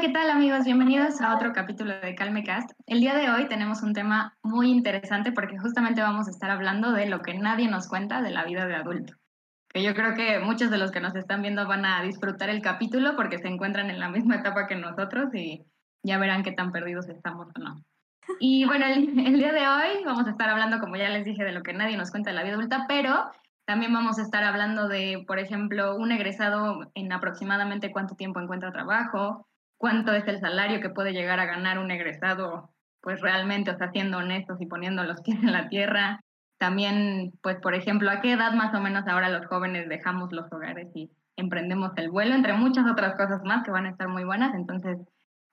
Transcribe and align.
¿qué 0.00 0.08
tal 0.08 0.30
amigos? 0.30 0.64
Bienvenidos 0.64 1.20
a 1.20 1.34
otro 1.34 1.52
capítulo 1.52 1.92
de 2.00 2.14
Calmecast. 2.14 2.70
El 2.86 3.00
día 3.00 3.14
de 3.14 3.28
hoy 3.28 3.48
tenemos 3.48 3.82
un 3.82 3.92
tema 3.92 4.34
muy 4.42 4.70
interesante 4.70 5.30
porque 5.30 5.58
justamente 5.58 6.00
vamos 6.00 6.26
a 6.26 6.30
estar 6.30 6.50
hablando 6.50 6.92
de 6.92 7.04
lo 7.04 7.20
que 7.20 7.34
nadie 7.34 7.68
nos 7.68 7.86
cuenta 7.86 8.22
de 8.22 8.30
la 8.30 8.44
vida 8.44 8.66
de 8.66 8.76
adulto. 8.76 9.12
Que 9.68 9.82
yo 9.82 9.94
creo 9.94 10.14
que 10.14 10.38
muchos 10.38 10.70
de 10.70 10.78
los 10.78 10.90
que 10.90 11.02
nos 11.02 11.14
están 11.16 11.42
viendo 11.42 11.68
van 11.68 11.84
a 11.84 12.02
disfrutar 12.02 12.48
el 12.48 12.62
capítulo 12.62 13.14
porque 13.14 13.40
se 13.40 13.48
encuentran 13.48 13.90
en 13.90 14.00
la 14.00 14.08
misma 14.08 14.36
etapa 14.36 14.66
que 14.66 14.74
nosotros 14.74 15.34
y 15.34 15.66
ya 16.02 16.16
verán 16.16 16.44
qué 16.44 16.52
tan 16.52 16.72
perdidos 16.72 17.06
estamos 17.10 17.48
o 17.54 17.58
no. 17.58 17.76
Y 18.38 18.64
bueno, 18.64 18.86
el, 18.86 19.18
el 19.18 19.38
día 19.38 19.52
de 19.52 19.68
hoy 19.68 20.02
vamos 20.06 20.26
a 20.26 20.30
estar 20.30 20.48
hablando, 20.48 20.78
como 20.78 20.96
ya 20.96 21.10
les 21.10 21.26
dije, 21.26 21.44
de 21.44 21.52
lo 21.52 21.62
que 21.62 21.74
nadie 21.74 21.98
nos 21.98 22.10
cuenta 22.10 22.30
de 22.30 22.36
la 22.36 22.42
vida 22.42 22.54
adulta, 22.54 22.86
pero 22.88 23.30
también 23.66 23.92
vamos 23.92 24.18
a 24.18 24.22
estar 24.22 24.44
hablando 24.44 24.88
de, 24.88 25.24
por 25.26 25.38
ejemplo, 25.38 25.94
un 25.96 26.10
egresado 26.10 26.90
en 26.94 27.12
aproximadamente 27.12 27.92
cuánto 27.92 28.14
tiempo 28.14 28.40
encuentra 28.40 28.72
trabajo, 28.72 29.46
cuánto 29.80 30.12
es 30.12 30.28
el 30.28 30.40
salario 30.40 30.82
que 30.82 30.90
puede 30.90 31.14
llegar 31.14 31.40
a 31.40 31.46
ganar 31.46 31.78
un 31.78 31.90
egresado, 31.90 32.68
pues 33.00 33.22
realmente, 33.22 33.70
o 33.70 33.78
sea, 33.78 33.90
siendo 33.90 34.18
honestos 34.18 34.60
y 34.60 34.66
poniendo 34.66 35.02
los 35.04 35.22
pies 35.22 35.38
en 35.42 35.52
la 35.52 35.70
tierra. 35.70 36.20
También, 36.58 37.32
pues, 37.42 37.56
por 37.62 37.74
ejemplo, 37.74 38.10
a 38.10 38.20
qué 38.20 38.32
edad 38.32 38.52
más 38.52 38.74
o 38.74 38.80
menos 38.80 39.08
ahora 39.08 39.30
los 39.30 39.46
jóvenes 39.46 39.88
dejamos 39.88 40.32
los 40.32 40.52
hogares 40.52 40.88
y 40.94 41.10
emprendemos 41.36 41.92
el 41.96 42.10
vuelo, 42.10 42.34
entre 42.34 42.52
muchas 42.52 42.84
otras 42.90 43.16
cosas 43.16 43.42
más 43.42 43.64
que 43.64 43.70
van 43.70 43.86
a 43.86 43.90
estar 43.90 44.08
muy 44.08 44.24
buenas. 44.24 44.54
Entonces, 44.54 44.98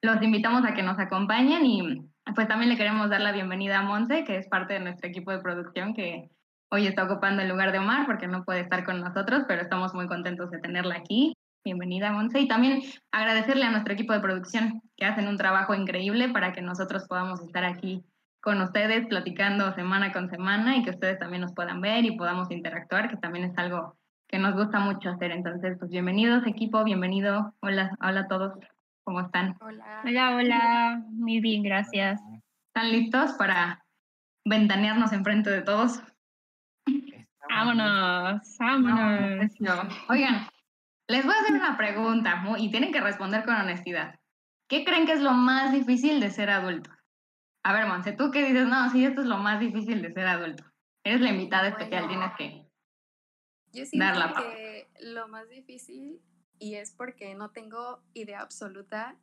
los 0.02 0.22
invitamos 0.22 0.66
a 0.66 0.74
que 0.74 0.84
nos 0.84 1.00
acompañen 1.00 1.66
y 1.66 2.10
pues 2.36 2.50
también 2.50 2.70
le 2.70 2.76
queremos 2.76 3.10
dar 3.10 3.22
la 3.22 3.32
bienvenida 3.32 3.80
a 3.80 3.84
Monse, 3.84 4.26
que 4.26 4.36
es 4.36 4.50
parte 4.50 4.74
de 4.74 4.82
nuestro 4.82 5.08
equipo 5.08 5.32
de 5.32 5.40
producción, 5.40 5.94
que 5.94 6.30
Hoy 6.70 6.86
está 6.86 7.06
ocupando 7.06 7.42
el 7.42 7.48
lugar 7.48 7.72
de 7.72 7.80
Omar 7.80 8.06
porque 8.06 8.28
no 8.28 8.44
puede 8.44 8.60
estar 8.60 8.84
con 8.84 9.00
nosotros, 9.00 9.44
pero 9.48 9.62
estamos 9.62 9.94
muy 9.94 10.06
contentos 10.08 10.52
de 10.52 10.60
tenerla 10.60 10.96
aquí. 10.96 11.34
Bienvenida, 11.68 12.14
Monse. 12.14 12.40
Y 12.40 12.48
también 12.48 12.82
agradecerle 13.12 13.66
a 13.66 13.72
nuestro 13.72 13.94
equipo 13.94 14.14
de 14.14 14.22
producción 14.22 14.82
que 14.96 15.04
hacen 15.04 15.28
un 15.28 15.36
trabajo 15.36 15.76
increíble 15.76 16.30
para 16.30 16.54
que 16.54 16.62
nosotros 16.62 17.06
podamos 17.10 17.42
estar 17.42 17.66
aquí 17.66 18.06
con 18.40 18.62
ustedes 18.62 19.06
platicando 19.08 19.74
semana 19.74 20.14
con 20.14 20.30
semana 20.30 20.78
y 20.78 20.84
que 20.84 20.92
ustedes 20.92 21.20
también 21.20 21.42
nos 21.42 21.54
puedan 21.54 21.82
ver 21.82 22.06
y 22.06 22.16
podamos 22.16 22.50
interactuar, 22.52 23.10
que 23.10 23.18
también 23.18 23.44
es 23.44 23.58
algo 23.58 23.98
que 24.30 24.40
nos 24.40 24.56
gusta 24.56 24.80
mucho 24.80 25.10
hacer. 25.10 25.32
Entonces, 25.32 25.76
pues 25.78 25.92
bienvenidos 25.92 26.48
equipo, 26.48 26.86
bienvenido. 26.86 27.54
Hola, 27.60 27.92
hola 28.00 28.22
a 28.22 28.28
todos. 28.30 28.54
¿Cómo 29.04 29.20
están? 29.20 29.58
Hola. 29.60 30.04
Hola, 30.06 30.36
hola. 30.38 31.04
Muy 31.10 31.42
bien, 31.42 31.64
gracias. 31.64 32.22
¿Están 32.68 32.94
listos 32.94 33.34
para 33.34 33.84
ventanearnos 34.46 35.12
enfrente 35.12 35.50
de 35.50 35.64
todos? 35.64 36.02
Vámonos, 37.50 38.56
vámonos. 38.58 39.52
Oigan, 40.08 40.48
les 41.08 41.26
voy 41.26 41.34
a 41.34 41.40
hacer 41.40 41.54
una 41.54 41.78
pregunta 41.78 42.44
y 42.58 42.70
tienen 42.70 42.92
que 42.92 43.02
responder 43.02 43.46
con 43.46 43.56
honestidad. 43.56 44.20
¿Qué 44.68 44.84
creen 44.84 45.06
que 45.06 45.14
es 45.14 45.22
lo 45.22 45.32
más 45.32 45.72
difícil 45.72 46.20
de 46.20 46.30
ser 46.30 46.50
adulto? 46.50 46.92
A 47.64 47.74
ver, 47.74 47.86
Monse, 47.88 48.12
tú 48.12 48.32
qué 48.32 48.46
dices, 48.46 48.68
no, 48.68 48.90
sí, 48.90 49.06
esto 49.06 49.22
es 49.22 49.28
lo 49.28 49.38
más 49.38 49.60
difícil 49.60 50.02
de 50.02 50.12
ser 50.12 50.28
adulto. 50.28 50.64
Eres 51.04 51.22
la 51.22 51.30
invitada 51.30 51.70
especial, 51.70 52.08
tienes 52.08 52.32
que. 52.38 52.68
Yo 53.72 53.86
siento 53.86 54.34
que 54.36 54.90
lo 55.02 55.28
más 55.28 55.48
difícil, 55.50 56.22
y 56.60 56.76
es 56.76 56.92
porque 56.92 57.36
no 57.36 57.52
tengo 57.52 58.02
idea 58.14 58.42
absoluta, 58.42 59.18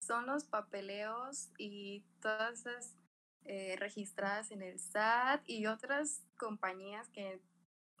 son 0.00 0.26
los 0.26 0.44
papeleos 0.44 1.50
y 1.58 2.04
todas 2.20 2.60
esas 2.60 2.96
eh, 3.44 3.76
registradas 3.78 4.50
en 4.50 4.62
el 4.62 4.78
SAT 4.78 5.42
y 5.46 5.66
otras 5.66 6.24
compañías 6.36 7.08
que 7.08 7.40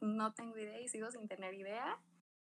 no 0.00 0.32
tengo 0.34 0.58
idea 0.58 0.80
y 0.80 0.88
sigo 0.88 1.10
sin 1.10 1.28
tener 1.28 1.54
idea. 1.54 1.98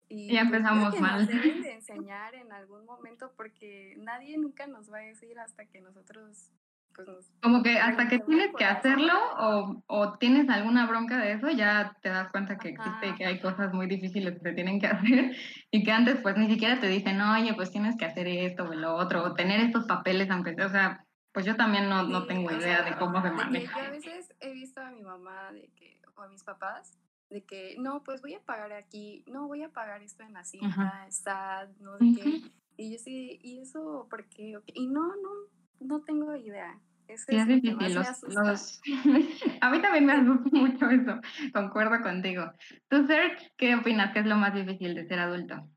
Y 0.09 0.33
ya 0.33 0.43
empezamos 0.43 0.99
mal. 1.01 1.21
Nos 1.21 1.29
deben 1.29 1.63
de 1.63 1.73
enseñar 1.75 2.35
en 2.35 2.53
algún 2.53 2.85
momento 2.85 3.33
porque 3.37 3.95
nadie 3.99 4.39
nunca 4.39 4.67
nos 4.67 4.93
va 4.93 4.99
a 4.99 5.03
decir 5.03 5.39
hasta 5.39 5.67
que 5.67 5.81
nosotros 5.81 6.53
pues 6.95 7.09
nos 7.09 7.31
como 7.43 7.63
que 7.63 7.79
hasta 7.79 8.09
que 8.09 8.21
tienes 8.21 8.55
que 8.57 8.65
hacerlo 8.65 9.13
o, 9.39 9.83
o, 9.87 10.17
tienes 10.17 10.49
alguna 10.49 10.87
bronca 10.87 11.19
de 11.19 11.33
eso 11.33 11.51
ya 11.51 11.95
te 12.01 12.09
das 12.09 12.31
cuenta 12.31 12.57
que 12.57 12.71
existe 12.71 13.09
y 13.09 13.15
que 13.17 13.27
hay 13.27 13.39
cosas 13.39 13.75
muy 13.75 13.87
difíciles 13.87 14.33
que 14.33 14.41
se 14.41 14.53
tienen 14.53 14.81
que 14.81 14.87
hacer 14.87 15.37
y 15.71 15.85
que 15.85 15.93
antes 15.93 16.17
pues 16.23 16.39
ni 16.39 16.49
siquiera 16.49 16.81
te 16.81 16.89
dicen 16.89 17.21
oye 17.21 17.53
pues 17.53 17.71
tienes 17.71 17.99
que 17.99 18.07
hacer 18.07 18.27
esto 18.27 18.65
o 18.65 18.75
lo 18.75 18.95
otro 18.95 19.25
o 19.25 19.35
tener 19.35 19.61
estos 19.61 19.85
papeles 19.85 20.31
aunque 20.31 20.53
o 20.53 20.69
sea 20.71 21.07
pues 21.37 21.45
yo 21.45 21.55
también 21.55 21.91
no, 21.91 22.03
no 22.03 22.27
tengo 22.27 22.51
idea 22.51 22.81
de 22.81 22.97
cómo 22.97 23.21
se 23.21 23.31
maneja. 23.31 23.79
Yo 23.79 23.87
a 23.89 23.91
veces 23.91 24.33
he 24.41 24.53
visto 24.55 24.81
a 24.81 24.91
mi 24.91 25.03
mamá 25.03 25.53
de 25.53 25.69
que, 25.77 26.01
o 26.17 26.23
a 26.23 26.29
mis 26.29 26.43
papás 26.43 26.99
de 27.31 27.45
que, 27.45 27.77
no, 27.79 28.03
pues 28.03 28.23
voy 28.23 28.35
a 28.35 28.41
pagar 28.41 28.73
aquí, 28.73 29.25
no, 29.27 29.47
voy 29.47 29.63
a 29.63 29.69
pagar 29.69 30.03
esto 30.03 30.23
en 30.23 30.37
Hacienda, 30.37 31.07
está, 31.09 31.69
no 31.81 31.99
sé 31.99 32.05
qué. 32.23 32.43
Y 32.77 32.93
yo 32.93 32.99
sí, 32.99 33.39
¿y 33.43 33.59
eso 33.61 34.07
por 34.11 34.29
qué? 34.29 34.59
Y 34.75 34.87
no, 34.87 35.09
no, 35.09 35.31
no 35.81 36.03
tengo 36.03 36.35
idea. 36.37 36.79
Eso 37.09 37.25
es, 37.29 37.47
difícil. 37.47 37.95
Los, 37.95 38.81
a 39.61 39.71
mí 39.71 39.81
también 39.81 40.07
me 40.07 40.13
asusta 40.13 40.51
mucho 40.53 40.91
eso, 40.91 41.21
concuerdo 41.53 42.03
contigo. 42.03 42.53
¿Tú, 42.89 43.07
Serge, 43.07 43.53
qué 43.57 43.75
opinas 43.77 44.13
que 44.13 44.21
es 44.21 44.27
lo 44.27 44.37
más 44.37 44.55
difícil 44.55 44.95
de 44.95 45.07
ser 45.07 45.21
adulto? 45.21 45.69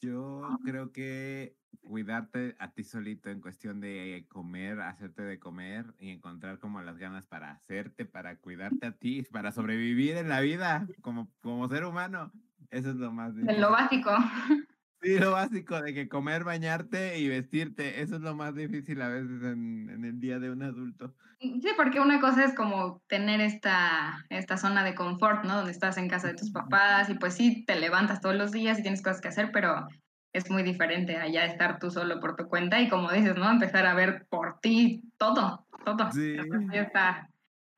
Yo 0.00 0.58
creo 0.64 0.92
que 0.92 1.56
cuidarte 1.82 2.56
a 2.58 2.72
ti 2.72 2.84
solito 2.84 3.30
en 3.30 3.40
cuestión 3.40 3.80
de 3.80 4.26
comer, 4.28 4.80
hacerte 4.80 5.22
de 5.22 5.38
comer 5.38 5.94
y 5.98 6.10
encontrar 6.10 6.58
como 6.58 6.80
las 6.82 6.96
ganas 6.98 7.26
para 7.26 7.50
hacerte, 7.50 8.06
para 8.06 8.36
cuidarte 8.36 8.86
a 8.86 8.92
ti, 8.92 9.22
para 9.30 9.52
sobrevivir 9.52 10.16
en 10.16 10.28
la 10.28 10.40
vida 10.40 10.86
como, 11.02 11.30
como 11.40 11.68
ser 11.68 11.84
humano. 11.84 12.32
Eso 12.70 12.90
es 12.90 12.96
lo 12.96 13.12
más 13.12 13.34
difícil. 13.34 13.60
Lo 13.60 13.70
básico. 13.70 14.10
Sí, 15.02 15.18
lo 15.18 15.32
básico 15.32 15.80
de 15.80 15.94
que 15.94 16.08
comer, 16.08 16.44
bañarte 16.44 17.18
y 17.18 17.28
vestirte, 17.28 18.02
eso 18.02 18.16
es 18.16 18.20
lo 18.20 18.34
más 18.34 18.54
difícil 18.54 19.00
a 19.00 19.08
veces 19.08 19.42
en, 19.42 19.88
en, 19.88 20.04
el 20.04 20.20
día 20.20 20.38
de 20.38 20.50
un 20.50 20.62
adulto. 20.62 21.14
Sí, 21.40 21.68
porque 21.74 22.00
una 22.00 22.20
cosa 22.20 22.44
es 22.44 22.54
como 22.54 23.00
tener 23.08 23.40
esta, 23.40 24.26
esta 24.28 24.58
zona 24.58 24.84
de 24.84 24.94
confort, 24.94 25.44
¿no? 25.44 25.56
Donde 25.56 25.72
estás 25.72 25.96
en 25.96 26.08
casa 26.08 26.28
de 26.28 26.34
tus 26.34 26.50
papás 26.50 27.08
y 27.08 27.14
pues 27.14 27.34
sí, 27.34 27.64
te 27.64 27.80
levantas 27.80 28.20
todos 28.20 28.36
los 28.36 28.52
días 28.52 28.78
y 28.78 28.82
tienes 28.82 29.02
cosas 29.02 29.22
que 29.22 29.28
hacer, 29.28 29.50
pero 29.52 29.88
es 30.34 30.50
muy 30.50 30.62
diferente 30.62 31.16
allá 31.16 31.46
estar 31.46 31.78
tú 31.78 31.90
solo 31.90 32.20
por 32.20 32.36
tu 32.36 32.46
cuenta 32.46 32.78
y 32.78 32.90
como 32.90 33.10
dices, 33.10 33.36
¿no? 33.36 33.50
Empezar 33.50 33.86
a 33.86 33.94
ver 33.94 34.26
por 34.28 34.60
ti 34.60 35.02
todo, 35.16 35.66
todo. 35.84 36.12
Sí. 36.12 36.36
está, 36.74 37.26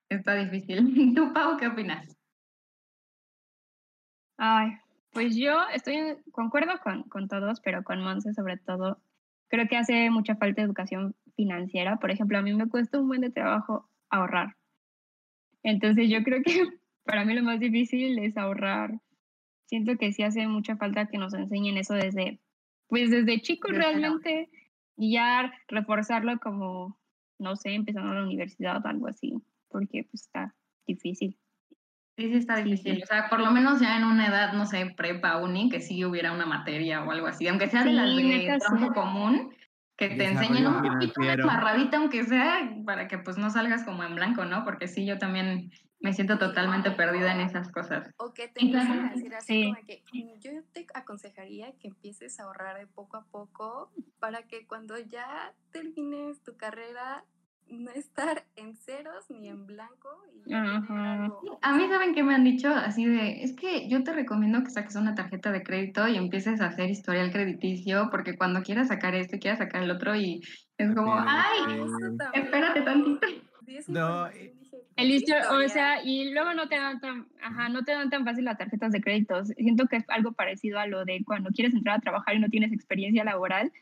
está 0.08 0.34
difícil. 0.34 1.14
¿Tú, 1.14 1.32
Pau, 1.32 1.56
qué 1.56 1.68
opinas? 1.68 2.16
Ay, 4.36 4.76
pues 5.12 5.36
yo 5.36 5.58
estoy, 5.74 6.16
concuerdo 6.32 6.72
con, 6.82 7.04
con 7.04 7.28
todos, 7.28 7.60
pero 7.60 7.84
con 7.84 8.02
Monse 8.02 8.32
sobre 8.34 8.56
todo, 8.56 8.98
creo 9.48 9.68
que 9.68 9.76
hace 9.76 10.10
mucha 10.10 10.36
falta 10.36 10.62
educación 10.62 11.14
financiera. 11.36 11.98
Por 11.98 12.10
ejemplo, 12.10 12.38
a 12.38 12.42
mí 12.42 12.54
me 12.54 12.68
cuesta 12.68 12.98
un 12.98 13.08
buen 13.08 13.20
de 13.20 13.30
trabajo 13.30 13.88
ahorrar. 14.10 14.56
Entonces 15.62 16.08
yo 16.08 16.22
creo 16.22 16.42
que 16.42 16.52
para 17.04 17.24
mí 17.24 17.34
lo 17.34 17.42
más 17.42 17.60
difícil 17.60 18.18
es 18.18 18.36
ahorrar. 18.36 19.00
Siento 19.66 19.96
que 19.96 20.12
sí 20.12 20.22
hace 20.22 20.46
mucha 20.48 20.76
falta 20.76 21.06
que 21.06 21.18
nos 21.18 21.34
enseñen 21.34 21.76
eso 21.76 21.94
desde 21.94 22.40
pues 22.88 23.10
desde 23.10 23.40
chico 23.40 23.68
realmente 23.68 24.50
y 24.98 25.14
ya 25.14 25.50
reforzarlo 25.66 26.38
como, 26.40 26.98
no 27.38 27.56
sé, 27.56 27.70
empezando 27.70 28.12
la 28.12 28.22
universidad 28.22 28.84
o 28.84 28.88
algo 28.88 29.08
así, 29.08 29.32
porque 29.68 30.04
pues 30.04 30.24
está 30.24 30.54
difícil. 30.86 31.38
Sí, 32.16 32.28
sí 32.28 32.36
está 32.36 32.56
difícil. 32.56 33.02
O 33.02 33.06
sea, 33.06 33.28
por 33.28 33.40
lo 33.40 33.50
menos 33.50 33.80
ya 33.80 33.96
en 33.96 34.04
una 34.04 34.26
edad, 34.26 34.52
no 34.52 34.66
sé, 34.66 34.92
prepa, 34.96 35.38
uni, 35.38 35.70
que 35.70 35.80
sí 35.80 36.04
hubiera 36.04 36.32
una 36.32 36.44
materia 36.44 37.02
o 37.02 37.10
algo 37.10 37.26
así, 37.26 37.48
aunque 37.48 37.68
sea 37.68 37.84
de 37.84 37.92
las 37.92 38.14
de 38.14 38.58
trabajo 38.58 38.92
común, 38.92 39.54
que 39.96 40.10
te 40.10 40.24
enseñen 40.26 40.66
un 40.66 40.82
poquito 40.82 41.20
una 41.20 41.36
marradita, 41.36 41.96
aunque 41.96 42.24
sea, 42.24 42.70
para 42.84 43.08
que 43.08 43.18
pues 43.18 43.38
no 43.38 43.50
salgas 43.50 43.84
como 43.84 44.04
en 44.04 44.14
blanco, 44.14 44.44
¿no? 44.44 44.64
Porque 44.64 44.88
sí, 44.88 45.06
yo 45.06 45.18
también 45.18 45.70
me 46.00 46.12
siento 46.12 46.36
totalmente 46.36 46.90
perdida 46.90 47.32
en 47.32 47.40
esas 47.40 47.70
cosas. 47.70 48.10
O 48.16 48.34
que 48.34 48.48
te 48.48 48.60
empiecen 48.60 49.06
a 49.06 49.10
decir 49.10 49.34
así 49.34 49.64
como 49.64 49.86
que 49.86 50.02
mm, 50.12 50.40
yo 50.40 50.50
te 50.72 50.86
aconsejaría 50.94 51.72
que 51.78 51.88
empieces 51.88 52.40
a 52.40 52.44
ahorrar 52.44 52.78
de 52.78 52.88
poco 52.88 53.16
a 53.16 53.24
poco 53.24 53.92
para 54.18 54.42
que 54.42 54.66
cuando 54.66 54.98
ya 54.98 55.54
termines 55.70 56.42
tu 56.42 56.56
carrera 56.56 57.24
no 57.72 57.90
estar 57.90 58.44
en 58.56 58.76
ceros 58.76 59.30
ni 59.30 59.48
en 59.48 59.66
blanco. 59.66 60.08
Y 60.46 60.54
A 60.54 61.74
mí 61.74 61.88
saben 61.88 62.14
que 62.14 62.22
me 62.22 62.34
han 62.34 62.44
dicho 62.44 62.68
así 62.68 63.06
de, 63.06 63.42
es 63.42 63.54
que 63.54 63.88
yo 63.88 64.02
te 64.04 64.12
recomiendo 64.12 64.62
que 64.62 64.70
saques 64.70 64.96
una 64.96 65.14
tarjeta 65.14 65.50
de 65.50 65.62
crédito 65.62 66.06
y 66.08 66.16
empieces 66.16 66.60
a 66.60 66.66
hacer 66.66 66.90
historial 66.90 67.32
crediticio 67.32 68.08
porque 68.10 68.36
cuando 68.36 68.62
quieras 68.62 68.88
sacar 68.88 69.14
esto, 69.14 69.38
quieras 69.38 69.58
sacar 69.58 69.82
el 69.82 69.90
otro 69.90 70.14
y 70.14 70.42
es 70.78 70.94
como, 70.94 71.14
ay, 71.14 71.80
espérate 72.34 72.82
tantito. 72.82 73.26
No, 73.88 74.28
el 74.96 75.24
o 75.50 75.68
sea, 75.68 76.04
y 76.04 76.32
luego 76.32 76.52
no 76.54 76.68
te 76.68 76.76
dan 76.76 77.00
tan, 77.00 77.26
ajá, 77.40 77.68
no 77.68 77.82
te 77.82 77.92
dan 77.92 78.10
tan 78.10 78.24
fácil 78.24 78.44
las 78.44 78.58
tarjetas 78.58 78.92
de 78.92 79.00
crédito. 79.00 79.44
Siento 79.44 79.86
que 79.86 79.96
es 79.96 80.04
algo 80.08 80.32
parecido 80.32 80.78
a 80.78 80.86
lo 80.86 81.04
de 81.04 81.22
cuando 81.24 81.50
quieres 81.50 81.74
entrar 81.74 81.96
a 81.96 82.00
trabajar 82.00 82.34
y 82.34 82.40
no 82.40 82.48
tienes 82.48 82.72
experiencia 82.72 83.24
laboral. 83.24 83.72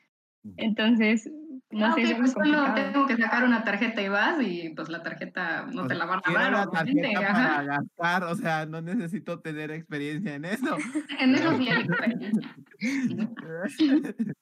Entonces, 0.56 1.28
no 1.70 1.86
ah, 1.86 1.94
sé. 1.94 2.04
Okay, 2.04 2.14
pues 2.16 2.36
no 2.36 2.74
tengo 2.74 3.06
que 3.06 3.16
sacar 3.16 3.44
una 3.44 3.62
tarjeta 3.62 4.02
y 4.02 4.08
vas 4.08 4.42
y 4.42 4.70
pues 4.70 4.88
la 4.88 5.02
tarjeta 5.02 5.66
no 5.72 5.86
te 5.86 5.94
la 5.94 6.04
van 6.04 6.20
a 6.24 6.32
dar. 6.32 6.52
La 6.52 6.66
tarjeta 6.66 7.20
para 7.20 7.62
gastar, 7.62 8.24
o 8.24 8.34
sea, 8.34 8.66
no 8.66 8.80
necesito 8.80 9.40
tener 9.40 9.70
experiencia 9.70 10.34
en 10.34 10.44
eso. 10.44 10.76
en 11.20 11.34
eso 11.34 11.56
sí 11.56 11.68
hay 11.68 11.86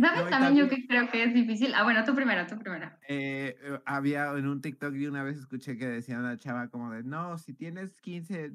¿Sabes 0.00 0.30
también, 0.30 0.56
yo 0.56 0.70
que 0.70 0.86
creo 0.86 1.10
que 1.10 1.24
es 1.24 1.34
difícil? 1.34 1.74
Ah, 1.74 1.82
bueno, 1.82 2.02
tú 2.04 2.14
primero, 2.14 2.46
tú 2.46 2.58
primero. 2.58 2.90
Eh, 3.08 3.56
eh, 3.62 3.80
había 3.84 4.30
en 4.30 4.46
un 4.46 4.62
TikTok 4.62 4.94
y 4.94 5.06
una 5.06 5.22
vez 5.22 5.38
escuché 5.38 5.76
que 5.76 5.86
decía 5.86 6.18
una 6.18 6.38
chava 6.38 6.68
como 6.68 6.90
de, 6.90 7.02
no, 7.02 7.36
si 7.36 7.52
tienes 7.52 8.00
15, 8.00 8.52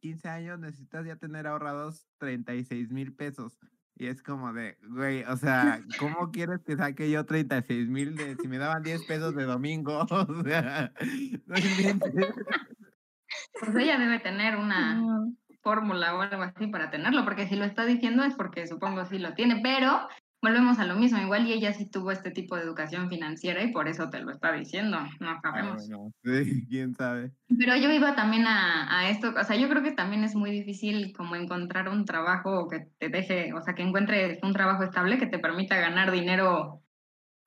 15 0.00 0.28
años 0.28 0.58
necesitas 0.58 1.04
ya 1.04 1.16
tener 1.16 1.46
ahorrados 1.46 2.06
36 2.18 2.90
mil 2.90 3.14
pesos. 3.14 3.58
Y 3.98 4.08
es 4.08 4.22
como 4.22 4.52
de, 4.52 4.76
güey, 4.82 5.24
o 5.24 5.36
sea, 5.36 5.80
¿cómo 5.98 6.30
quieres 6.30 6.62
que 6.62 6.76
saque 6.76 7.10
yo 7.10 7.24
36 7.24 7.88
mil 7.88 8.14
de 8.14 8.36
si 8.36 8.46
me 8.46 8.58
daban 8.58 8.82
10 8.82 9.04
pesos 9.06 9.34
de 9.34 9.44
domingo? 9.44 10.06
O 10.10 10.42
sea, 10.44 10.92
no 11.46 11.54
Pues 13.58 13.74
ella 13.76 13.98
debe 13.98 14.18
tener 14.20 14.56
una 14.56 15.02
fórmula 15.62 16.14
o 16.14 16.20
algo 16.20 16.42
así 16.42 16.66
para 16.66 16.90
tenerlo, 16.90 17.24
porque 17.24 17.48
si 17.48 17.56
lo 17.56 17.64
está 17.64 17.86
diciendo 17.86 18.22
es 18.22 18.34
porque 18.34 18.66
supongo 18.66 19.04
sí 19.06 19.18
lo 19.18 19.34
tiene, 19.34 19.60
pero 19.62 20.08
volvemos 20.46 20.78
a 20.78 20.86
lo 20.86 20.94
mismo, 20.94 21.18
igual 21.18 21.48
y 21.48 21.52
ella 21.52 21.72
sí 21.72 21.90
tuvo 21.90 22.12
este 22.12 22.30
tipo 22.30 22.54
de 22.54 22.62
educación 22.62 23.08
financiera 23.08 23.64
y 23.64 23.72
por 23.72 23.88
eso 23.88 24.10
te 24.10 24.20
lo 24.20 24.30
está 24.30 24.52
diciendo, 24.52 24.96
no 25.18 25.40
sabemos. 25.40 25.88
sí, 26.22 26.66
quién 26.70 26.94
sabe. 26.94 27.32
Pero 27.58 27.74
yo 27.74 27.90
iba 27.90 28.14
también 28.14 28.46
a, 28.46 28.96
a, 28.96 29.10
esto, 29.10 29.34
o 29.36 29.44
sea, 29.44 29.56
yo 29.56 29.68
creo 29.68 29.82
que 29.82 29.90
también 29.90 30.22
es 30.22 30.36
muy 30.36 30.52
difícil 30.52 31.12
como 31.16 31.34
encontrar 31.34 31.88
un 31.88 32.04
trabajo 32.04 32.68
que 32.68 32.86
te 32.98 33.08
deje, 33.08 33.52
o 33.54 33.60
sea, 33.60 33.74
que 33.74 33.82
encuentres 33.82 34.38
un 34.44 34.52
trabajo 34.52 34.84
estable 34.84 35.18
que 35.18 35.26
te 35.26 35.40
permita 35.40 35.76
ganar 35.76 36.12
dinero 36.12 36.82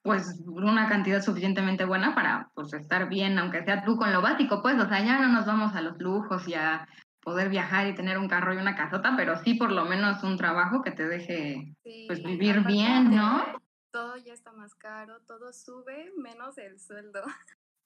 pues 0.01 0.41
una 0.45 0.89
cantidad 0.89 1.21
suficientemente 1.21 1.85
buena 1.85 2.15
para 2.15 2.51
pues 2.53 2.73
estar 2.73 3.07
bien, 3.07 3.39
aunque 3.39 3.63
sea 3.63 3.83
tú 3.83 3.95
con 3.95 4.11
lo 4.11 4.21
básico, 4.21 4.61
pues, 4.61 4.77
o 4.77 4.87
sea, 4.89 5.03
ya 5.05 5.19
no 5.19 5.29
nos 5.29 5.45
vamos 5.45 5.73
a 5.75 5.81
los 5.81 5.97
lujos 5.99 6.47
y 6.47 6.53
a 6.53 6.87
poder 7.21 7.49
viajar 7.49 7.87
y 7.87 7.95
tener 7.95 8.17
un 8.17 8.27
carro 8.27 8.53
y 8.53 8.57
una 8.57 8.75
casota, 8.75 9.13
pero 9.17 9.37
sí 9.43 9.55
por 9.55 9.71
lo 9.71 9.85
menos 9.85 10.23
un 10.23 10.37
trabajo 10.37 10.81
que 10.81 10.91
te 10.91 11.07
deje 11.07 11.75
pues 12.07 12.23
vivir 12.23 12.61
bien, 12.65 13.15
¿no? 13.15 13.43
Todo 13.91 14.17
ya 14.17 14.33
está 14.33 14.51
más 14.51 14.75
caro, 14.75 15.19
todo 15.21 15.51
sube 15.51 16.11
menos 16.17 16.57
el 16.57 16.79
sueldo. 16.79 17.21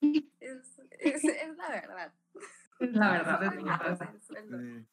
es, 0.40 0.80
es, 0.90 1.24
es, 1.24 1.56
la 1.56 1.68
verdad. 1.68 2.12
La 2.80 3.12
verdad, 3.12 3.42
es 3.44 4.30
la 4.30 4.84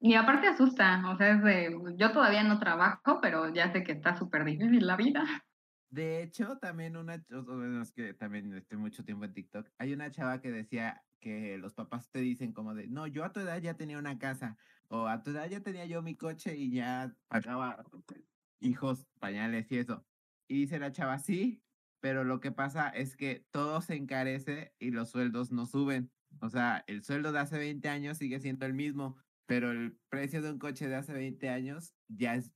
Y 0.00 0.14
aparte 0.14 0.48
asusta, 0.48 1.10
o 1.10 1.16
sea, 1.18 1.32
es 1.32 1.42
de, 1.44 1.94
yo 1.96 2.10
todavía 2.10 2.42
no 2.42 2.58
trabajo, 2.58 3.20
pero 3.20 3.52
ya 3.52 3.70
sé 3.70 3.84
que 3.84 3.92
está 3.92 4.16
súper 4.16 4.44
difícil 4.44 4.86
la 4.86 4.96
vida. 4.96 5.22
De 5.92 6.22
hecho, 6.22 6.56
también 6.56 6.96
una, 6.96 7.22
es 7.82 7.92
que 7.92 8.14
también 8.14 8.54
estoy 8.54 8.78
mucho 8.78 9.04
tiempo 9.04 9.26
en 9.26 9.34
TikTok, 9.34 9.68
hay 9.76 9.92
una 9.92 10.10
chava 10.10 10.40
que 10.40 10.50
decía 10.50 11.04
que 11.20 11.58
los 11.58 11.74
papás 11.74 12.10
te 12.10 12.20
dicen 12.20 12.54
como 12.54 12.74
de, 12.74 12.88
no, 12.88 13.06
yo 13.06 13.24
a 13.24 13.32
tu 13.32 13.40
edad 13.40 13.60
ya 13.60 13.74
tenía 13.74 13.98
una 13.98 14.18
casa, 14.18 14.56
o 14.88 15.06
a 15.06 15.22
tu 15.22 15.32
edad 15.32 15.50
ya 15.50 15.60
tenía 15.60 15.84
yo 15.84 16.00
mi 16.00 16.16
coche 16.16 16.56
y 16.56 16.70
ya 16.70 17.14
pagaba 17.28 17.84
hijos, 18.60 19.06
pañales 19.18 19.70
y 19.70 19.78
eso. 19.78 20.06
Y 20.48 20.60
dice 20.60 20.78
la 20.78 20.92
chava, 20.92 21.18
sí, 21.18 21.62
pero 22.00 22.24
lo 22.24 22.40
que 22.40 22.52
pasa 22.52 22.88
es 22.88 23.14
que 23.14 23.46
todo 23.50 23.82
se 23.82 23.94
encarece 23.94 24.74
y 24.78 24.92
los 24.92 25.10
sueldos 25.10 25.52
no 25.52 25.66
suben. 25.66 26.10
O 26.40 26.48
sea, 26.48 26.84
el 26.86 27.02
sueldo 27.02 27.32
de 27.32 27.40
hace 27.40 27.58
20 27.58 27.86
años 27.90 28.16
sigue 28.16 28.40
siendo 28.40 28.64
el 28.64 28.72
mismo, 28.72 29.18
pero 29.44 29.70
el 29.70 29.98
precio 30.08 30.40
de 30.40 30.52
un 30.52 30.58
coche 30.58 30.88
de 30.88 30.94
hace 30.94 31.12
20 31.12 31.50
años 31.50 31.94
ya 32.08 32.34
es 32.34 32.50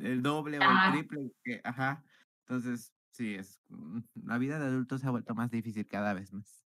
el 0.00 0.22
doble 0.22 0.58
o 0.58 0.62
el 0.62 0.92
triple. 0.92 1.30
Que, 1.44 1.60
ajá. 1.62 2.02
Entonces, 2.46 2.92
sí, 3.10 3.34
es 3.34 3.60
la 4.14 4.38
vida 4.38 4.58
de 4.58 4.66
adultos 4.66 5.00
se 5.00 5.06
ha 5.06 5.10
vuelto 5.10 5.34
más 5.34 5.50
difícil 5.50 5.86
cada 5.86 6.14
vez 6.14 6.32
más. 6.32 6.64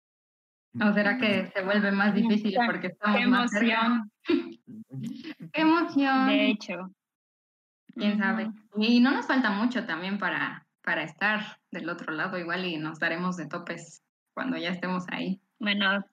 ¿O 0.81 0.93
será 0.93 1.19
que 1.19 1.47
se 1.47 1.65
vuelve 1.65 1.91
más 1.91 2.15
difícil 2.15 2.57
porque 2.67 2.89
estamos 2.89 3.17
Qué 3.21 3.23
emoción. 3.25 4.13
Qué 5.53 5.61
emoción. 5.61 6.29
De 6.29 6.51
hecho. 6.51 6.95
Quién 7.95 8.19
sabe. 8.19 8.51
Y 8.77 9.01
no 9.01 9.11
nos 9.11 9.27
falta 9.27 9.51
mucho 9.51 9.85
también 9.85 10.19
para, 10.19 10.67
para 10.83 11.03
estar 11.03 11.59
del 11.73 11.89
otro 11.89 12.13
lado 12.13 12.39
igual 12.39 12.65
y 12.65 12.79
nos 12.79 13.01
daremos 13.01 13.37
de 13.37 13.47
topes 13.47 14.05
cuando 14.33 14.57
ya 14.57 14.71
estemos 14.71 15.05
ahí. 15.11 15.41
Bueno, 15.59 16.05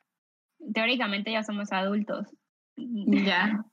teóricamente 0.73 1.31
ya 1.31 1.43
somos 1.43 1.71
adultos. 1.71 2.35
Ya. 2.75 3.63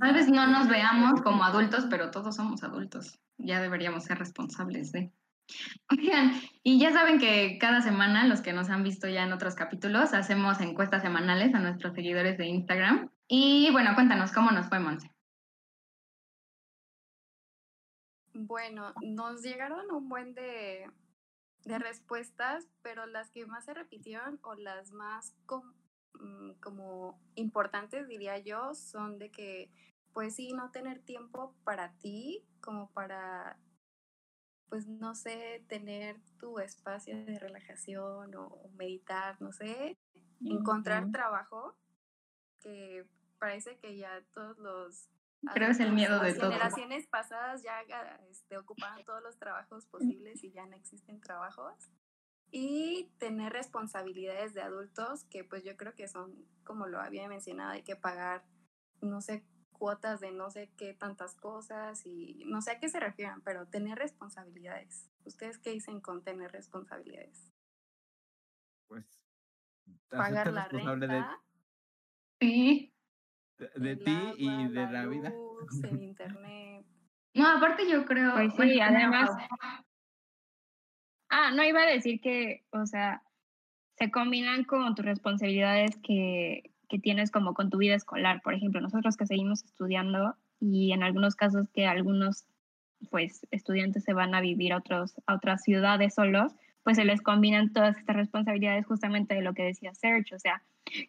Tal 0.00 0.14
vez 0.14 0.28
no 0.28 0.46
nos 0.46 0.68
veamos 0.68 1.22
como 1.22 1.44
adultos, 1.44 1.86
pero 1.90 2.10
todos 2.10 2.36
somos 2.36 2.62
adultos 2.62 3.18
ya 3.38 3.60
deberíamos 3.60 4.04
ser 4.04 4.18
responsables 4.18 4.92
de. 4.92 5.12
Oigan, 5.90 6.32
y 6.62 6.80
ya 6.80 6.92
saben 6.92 7.18
que 7.18 7.58
cada 7.60 7.80
semana, 7.80 8.26
los 8.26 8.40
que 8.40 8.52
nos 8.52 8.68
han 8.68 8.82
visto 8.82 9.08
ya 9.08 9.24
en 9.24 9.32
otros 9.32 9.54
capítulos, 9.54 10.12
hacemos 10.12 10.60
encuestas 10.60 11.02
semanales 11.02 11.54
a 11.54 11.60
nuestros 11.60 11.94
seguidores 11.94 12.36
de 12.36 12.46
Instagram. 12.46 13.10
Y 13.28 13.70
bueno, 13.70 13.94
cuéntanos 13.94 14.32
cómo 14.32 14.50
nos 14.50 14.68
fue, 14.68 14.80
Monse. 14.80 15.10
Bueno, 18.34 18.92
nos 19.02 19.42
llegaron 19.42 19.90
un 19.92 20.08
buen 20.08 20.34
de, 20.34 20.90
de 21.64 21.78
respuestas, 21.78 22.68
pero 22.82 23.06
las 23.06 23.30
que 23.30 23.46
más 23.46 23.64
se 23.64 23.72
repitieron 23.72 24.38
o 24.42 24.54
las 24.54 24.92
más 24.92 25.34
como 26.60 27.20
importantes, 27.34 28.08
diría 28.08 28.38
yo, 28.38 28.74
son 28.74 29.18
de 29.18 29.30
que 29.30 29.70
pues 30.16 30.34
sí, 30.34 30.54
no 30.54 30.70
tener 30.70 31.02
tiempo 31.02 31.54
para 31.62 31.92
ti, 31.98 32.42
como 32.62 32.90
para, 32.92 33.58
pues 34.70 34.86
no 34.86 35.14
sé, 35.14 35.62
tener 35.68 36.16
tu 36.40 36.58
espacio 36.58 37.22
de 37.26 37.38
relajación 37.38 38.34
o, 38.34 38.70
meditar, 38.78 39.38
no 39.42 39.52
sé, 39.52 39.98
encontrar 40.42 41.10
trabajo, 41.10 41.76
que 42.60 43.04
parece 43.38 43.76
que 43.76 43.98
ya 43.98 44.22
todos 44.32 44.56
los... 44.56 45.10
Creo 45.52 45.68
es 45.68 45.80
el 45.80 45.92
miedo 45.92 46.18
de 46.20 46.32
todo. 46.32 46.50
generaciones 46.50 47.06
pasadas 47.08 47.62
ya 47.62 47.82
este, 48.30 48.56
ocupaban 48.56 49.04
todos 49.04 49.22
los 49.22 49.36
trabajos 49.36 49.84
posibles 49.84 50.42
y 50.42 50.50
ya 50.50 50.64
no 50.64 50.76
existen 50.76 51.20
trabajos. 51.20 51.90
Y 52.50 53.10
tener 53.18 53.52
responsabilidades 53.52 54.54
de 54.54 54.62
adultos, 54.62 55.24
que 55.24 55.44
pues 55.44 55.64
yo 55.64 55.76
creo 55.76 55.94
que 55.94 56.08
son, 56.08 56.46
como 56.64 56.86
lo 56.86 57.00
había 57.00 57.28
mencionado, 57.28 57.72
hay 57.72 57.82
que 57.82 57.96
pagar, 57.96 58.44
no 59.00 59.20
sé 59.20 59.44
cuotas 59.76 60.20
de 60.20 60.32
no 60.32 60.50
sé 60.50 60.70
qué 60.76 60.94
tantas 60.94 61.34
cosas 61.36 62.04
y 62.06 62.44
no 62.46 62.62
sé 62.62 62.72
a 62.72 62.78
qué 62.78 62.88
se 62.88 63.00
refieran, 63.00 63.42
pero 63.42 63.66
tener 63.66 63.98
responsabilidades. 63.98 65.10
¿Ustedes 65.24 65.58
qué 65.58 65.70
dicen 65.70 66.00
con 66.00 66.22
tener 66.22 66.50
responsabilidades? 66.52 67.52
Pues 68.88 69.04
pagar 70.08 70.52
la 70.52 70.68
renta. 70.68 71.06
De, 71.06 71.24
sí. 72.40 72.94
De, 73.58 73.96
ti 73.96 74.34
y 74.38 74.68
de 74.68 74.90
la, 74.90 75.06
vida. 75.06 75.32
En 75.82 76.02
internet. 76.02 76.86
No, 77.34 77.48
aparte 77.48 77.88
yo 77.88 78.04
creo. 78.04 78.32
Pues 78.34 78.54
sí, 78.54 78.80
además. 78.80 79.30
Ah, 81.28 81.50
no 81.52 81.64
iba 81.64 81.82
a 81.82 81.86
decir 81.86 82.20
que, 82.20 82.64
o 82.70 82.86
sea, 82.86 83.22
se 83.98 84.10
combinan 84.10 84.64
con 84.64 84.94
tus 84.94 85.04
responsabilidades 85.04 85.96
que 86.02 86.70
que 86.88 86.98
tienes 86.98 87.30
como 87.30 87.54
con 87.54 87.70
tu 87.70 87.78
vida 87.78 87.94
escolar. 87.94 88.40
Por 88.42 88.54
ejemplo, 88.54 88.80
nosotros 88.80 89.16
que 89.16 89.26
seguimos 89.26 89.64
estudiando 89.64 90.36
y 90.60 90.92
en 90.92 91.02
algunos 91.02 91.34
casos 91.34 91.68
que 91.72 91.86
algunos 91.86 92.46
pues 93.10 93.46
estudiantes 93.50 94.04
se 94.04 94.14
van 94.14 94.34
a 94.34 94.40
vivir 94.40 94.72
a, 94.72 94.78
otros, 94.78 95.20
a 95.26 95.34
otras 95.34 95.62
ciudades 95.62 96.14
solos, 96.14 96.52
pues 96.82 96.96
se 96.96 97.04
les 97.04 97.20
combinan 97.20 97.72
todas 97.72 97.98
estas 97.98 98.16
responsabilidades 98.16 98.86
justamente 98.86 99.34
de 99.34 99.42
lo 99.42 99.52
que 99.52 99.64
decía 99.64 99.92
Serge, 99.92 100.34
o 100.34 100.38
sea, 100.38 100.62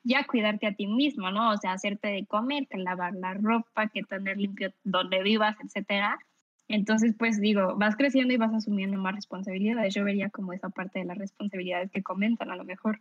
ya 0.04 0.26
cuidarte 0.26 0.68
a 0.68 0.74
ti 0.74 0.88
mismo, 0.88 1.32
¿no? 1.32 1.52
O 1.52 1.58
sea, 1.58 1.72
hacerte 1.72 2.10
de 2.10 2.26
comer, 2.26 2.68
que 2.68 2.78
lavar 2.78 3.14
la 3.14 3.36
ropa, 3.36 3.88
que 3.88 4.04
tener 4.04 4.38
limpio 4.38 4.74
donde 4.84 5.22
vivas, 5.24 5.56
etcétera. 5.64 6.20
Entonces, 6.68 7.16
pues 7.18 7.40
digo, 7.40 7.76
vas 7.78 7.96
creciendo 7.96 8.34
y 8.34 8.38
vas 8.38 8.54
asumiendo 8.54 8.98
más 8.98 9.16
responsabilidades. 9.16 9.94
Yo 9.94 10.04
vería 10.04 10.30
como 10.30 10.54
esa 10.54 10.70
parte 10.70 11.00
de 11.00 11.06
las 11.06 11.18
responsabilidades 11.18 11.92
que 11.92 12.04
comentan 12.04 12.52
a 12.52 12.56
lo 12.56 12.66
mejor. 12.66 13.00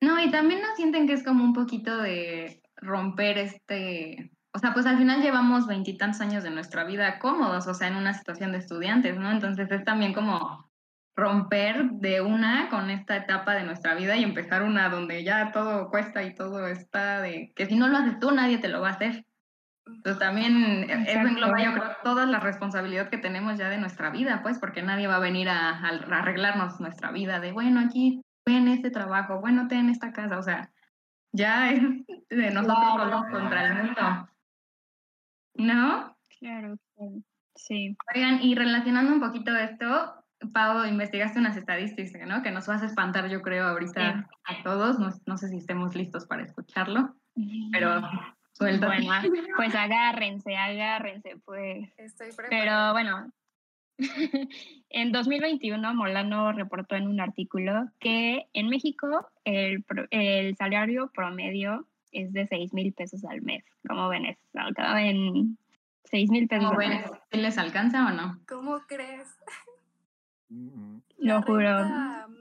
No, 0.00 0.22
y 0.22 0.30
también 0.30 0.60
nos 0.60 0.76
sienten 0.76 1.06
que 1.06 1.14
es 1.14 1.22
como 1.22 1.44
un 1.44 1.52
poquito 1.52 1.96
de 1.98 2.60
romper 2.76 3.38
este, 3.38 4.30
o 4.52 4.58
sea, 4.58 4.72
pues 4.72 4.86
al 4.86 4.98
final 4.98 5.22
llevamos 5.22 5.66
veintitantos 5.66 6.20
años 6.20 6.42
de 6.42 6.50
nuestra 6.50 6.84
vida 6.84 7.18
cómodos, 7.18 7.66
o 7.66 7.74
sea, 7.74 7.88
en 7.88 7.96
una 7.96 8.14
situación 8.14 8.52
de 8.52 8.58
estudiantes, 8.58 9.18
¿no? 9.18 9.30
Entonces 9.30 9.70
es 9.70 9.84
también 9.84 10.14
como 10.14 10.70
romper 11.14 11.90
de 11.90 12.20
una 12.20 12.68
con 12.68 12.90
esta 12.90 13.16
etapa 13.16 13.54
de 13.54 13.64
nuestra 13.64 13.94
vida 13.94 14.16
y 14.16 14.22
empezar 14.22 14.62
una 14.62 14.88
donde 14.88 15.24
ya 15.24 15.52
todo 15.52 15.90
cuesta 15.90 16.24
y 16.24 16.34
todo 16.34 16.66
está 16.66 17.20
de 17.20 17.52
que 17.54 17.66
si 17.66 17.76
no 17.76 17.88
lo 17.88 17.98
haces 17.98 18.18
tú, 18.18 18.30
nadie 18.30 18.58
te 18.58 18.68
lo 18.68 18.80
va 18.80 18.88
a 18.88 18.92
hacer. 18.92 19.26
También 20.18 20.90
eso 20.90 21.20
engloba 21.20 21.62
yo 21.62 21.72
creo 21.72 21.96
toda 22.02 22.26
la 22.26 22.40
responsabilidad 22.40 23.08
que 23.08 23.18
tenemos 23.18 23.56
ya 23.56 23.68
de 23.68 23.78
nuestra 23.78 24.10
vida, 24.10 24.40
pues, 24.42 24.58
porque 24.58 24.82
nadie 24.82 25.06
va 25.06 25.16
a 25.16 25.20
venir 25.20 25.48
a, 25.48 25.70
a 25.70 26.18
arreglarnos 26.18 26.80
nuestra 26.80 27.12
vida 27.12 27.40
de, 27.40 27.52
bueno, 27.52 27.80
aquí 27.80 28.20
en 28.46 28.68
este 28.68 28.90
trabajo, 28.90 29.40
bueno, 29.40 29.68
ten 29.68 29.88
esta 29.88 30.12
casa, 30.12 30.38
o 30.38 30.42
sea, 30.42 30.70
ya 31.32 31.70
es 31.70 31.82
de 32.30 32.50
nosotros 32.50 33.24
contra 33.30 33.66
el 33.66 33.74
mundo. 33.74 34.28
¿No? 35.54 36.16
Claro, 36.38 36.76
sí. 37.54 37.96
Oigan, 38.14 38.42
y 38.42 38.54
relacionando 38.54 39.12
un 39.12 39.20
poquito 39.20 39.54
esto, 39.54 40.24
Pau, 40.52 40.84
investigaste 40.84 41.38
unas 41.38 41.56
estadísticas, 41.56 42.28
¿no? 42.28 42.42
Que 42.42 42.50
nos 42.50 42.66
vas 42.66 42.82
a 42.82 42.86
espantar, 42.86 43.28
yo 43.28 43.40
creo, 43.40 43.66
ahorita 43.66 44.28
a 44.44 44.62
todos. 44.62 44.98
No, 44.98 45.10
no, 45.24 45.38
sé 45.38 45.48
si 45.48 45.56
estemos 45.56 45.94
listos 45.94 46.26
para 46.26 46.42
escucharlo, 46.42 47.16
pero 47.72 48.02
Suelta. 48.56 48.86
Bueno, 48.86 49.10
pues 49.56 49.74
agárrense, 49.74 50.56
agárrense, 50.56 51.36
pues. 51.44 51.88
Estoy 51.98 52.28
Pero 52.48 52.92
bueno, 52.92 53.30
en 54.90 55.12
2021 55.12 55.94
Molano 55.94 56.52
reportó 56.52 56.96
en 56.96 57.06
un 57.06 57.20
artículo 57.20 57.90
que 57.98 58.46
en 58.54 58.68
México 58.68 59.28
el, 59.44 59.84
el 60.10 60.56
salario 60.56 61.10
promedio 61.14 61.86
es 62.12 62.32
de 62.32 62.46
6 62.46 62.72
mil 62.72 62.94
pesos 62.94 63.24
al 63.26 63.42
mes. 63.42 63.62
¿Cómo 63.86 64.08
ven 64.08 64.24
eso? 64.24 64.40
En 64.96 65.58
6 66.04 66.30
mil 66.30 66.48
pesos. 66.48 66.64
¿Cómo 66.64 66.78
ven? 66.78 67.02
¿Les 67.32 67.58
alcanza 67.58 68.06
o 68.06 68.10
no? 68.10 68.40
¿Cómo 68.48 68.80
crees? 68.86 69.36
Lo 71.18 71.42
juro. 71.42 71.76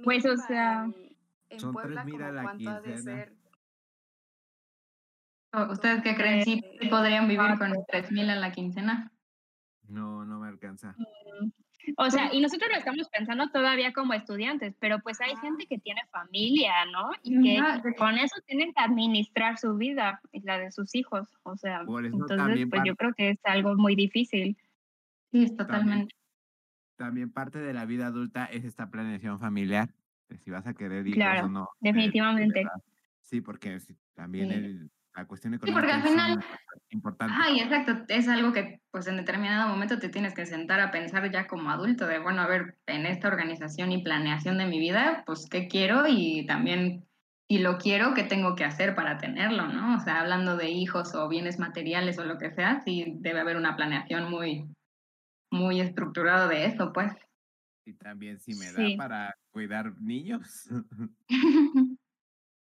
Pues, 0.05 0.25
o 0.25 0.37
sea. 0.37 0.87
En, 1.49 1.59
Son 1.59 1.73
Puebla, 1.73 2.03
¿como 2.03 2.41
cuánto 2.43 2.69
ha 2.69 2.81
de 2.81 2.97
ser? 2.99 3.33
¿Ustedes 5.71 6.01
qué 6.03 6.15
creen? 6.15 6.43
¿Sí 6.43 6.61
podrían 6.89 7.27
vivir 7.27 7.57
con 7.57 7.73
3 7.87 8.11
mil 8.11 8.29
a 8.29 8.35
la 8.35 8.51
quincena? 8.51 9.11
No, 9.87 10.25
no 10.25 10.39
me 10.39 10.47
alcanza. 10.47 10.95
Mm, 10.97 11.49
o 11.97 12.09
sea, 12.09 12.33
y 12.33 12.41
nosotros 12.41 12.69
lo 12.71 12.77
estamos 12.77 13.07
pensando 13.09 13.47
todavía 13.49 13.93
como 13.93 14.13
estudiantes, 14.13 14.75
pero 14.79 14.99
pues 14.99 15.21
hay 15.21 15.35
gente 15.37 15.67
que 15.67 15.77
tiene 15.77 16.01
familia, 16.11 16.73
¿no? 16.91 17.11
Y 17.23 17.41
que 17.41 17.93
con 17.95 18.17
eso 18.17 18.35
tienen 18.47 18.73
que 18.73 18.81
administrar 18.81 19.57
su 19.57 19.75
vida 19.75 20.21
y 20.31 20.41
la 20.41 20.57
de 20.57 20.71
sus 20.71 20.95
hijos. 20.95 21.29
O 21.43 21.55
sea, 21.55 21.81
entonces 21.81 22.67
pues 22.69 22.81
yo 22.85 22.95
creo 22.95 23.13
que 23.13 23.31
es 23.31 23.39
algo 23.43 23.75
muy 23.75 23.95
difícil. 23.95 24.57
Sí, 25.31 25.55
totalmente. 25.55 26.15
También, 26.95 27.31
parte 27.31 27.59
de 27.59 27.73
la 27.73 27.85
vida 27.85 28.07
adulta 28.07 28.45
es 28.45 28.63
esta 28.63 28.89
planeación 28.89 29.39
familiar, 29.39 29.93
si 30.43 30.49
vas 30.49 30.65
a 30.65 30.73
querer 30.73 31.05
hijos 31.05 31.17
claro, 31.17 31.45
o 31.47 31.49
no. 31.49 31.63
Eh, 31.63 31.91
definitivamente. 31.91 32.63
sí, 33.21 33.41
porque 33.41 33.77
también 34.13 34.51
el 34.51 34.89
la 35.15 35.25
cuestión 35.25 35.53
económica 35.53 35.81
sí, 35.81 35.91
porque 35.91 35.93
al 35.93 36.03
final, 36.03 36.39
es 36.39 36.93
importante. 36.93 37.33
Ay, 37.37 37.59
exacto, 37.59 38.03
es 38.09 38.27
algo 38.27 38.51
que 38.51 38.81
pues 38.91 39.07
en 39.07 39.17
determinado 39.17 39.69
momento 39.69 39.99
te 39.99 40.09
tienes 40.09 40.33
que 40.33 40.45
sentar 40.45 40.79
a 40.79 40.91
pensar 40.91 41.31
ya 41.31 41.47
como 41.47 41.69
adulto 41.69 42.05
de, 42.07 42.19
bueno, 42.19 42.41
a 42.41 42.47
ver, 42.47 42.77
en 42.85 43.05
esta 43.05 43.27
organización 43.27 43.91
y 43.91 44.03
planeación 44.03 44.57
de 44.57 44.65
mi 44.65 44.79
vida, 44.79 45.23
pues 45.25 45.47
qué 45.49 45.67
quiero 45.67 46.05
y 46.07 46.45
también 46.45 47.05
si 47.47 47.59
lo 47.59 47.77
quiero, 47.77 48.13
qué 48.13 48.23
tengo 48.23 48.55
que 48.55 48.65
hacer 48.65 48.95
para 48.95 49.17
tenerlo, 49.17 49.67
¿no? 49.67 49.97
O 49.97 49.99
sea, 49.99 50.21
hablando 50.21 50.57
de 50.57 50.69
hijos 50.69 51.13
o 51.13 51.29
bienes 51.29 51.59
materiales 51.59 52.17
o 52.17 52.25
lo 52.25 52.37
que 52.37 52.51
sea, 52.51 52.81
sí 52.81 53.17
debe 53.19 53.39
haber 53.39 53.55
una 53.55 53.75
planeación 53.75 54.29
muy, 54.29 54.67
muy 55.51 55.79
estructurada 55.79 56.47
de 56.47 56.65
eso, 56.65 56.91
pues. 56.91 57.13
Y 57.85 57.93
también 57.93 58.39
si 58.39 58.55
me 58.55 58.71
da 58.71 58.97
para 58.97 59.35
cuidar 59.51 59.93
niños. 60.01 60.67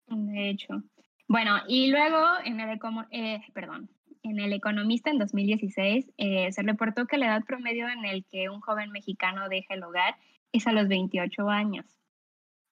De 0.08 0.50
hecho. 0.50 0.82
Bueno, 1.30 1.60
y 1.68 1.92
luego 1.92 2.26
en 2.44 2.58
el, 2.58 2.80
eh, 3.12 3.40
perdón, 3.54 3.88
en 4.24 4.40
el 4.40 4.52
Economista 4.52 5.10
en 5.10 5.18
2016 5.18 6.10
eh, 6.16 6.50
se 6.50 6.62
reportó 6.62 7.06
que 7.06 7.18
la 7.18 7.26
edad 7.26 7.44
promedio 7.44 7.88
en 7.88 8.04
el 8.04 8.24
que 8.24 8.48
un 8.48 8.60
joven 8.60 8.90
mexicano 8.90 9.48
deja 9.48 9.74
el 9.74 9.84
hogar 9.84 10.16
es 10.50 10.66
a 10.66 10.72
los 10.72 10.88
28 10.88 11.48
años. 11.48 11.86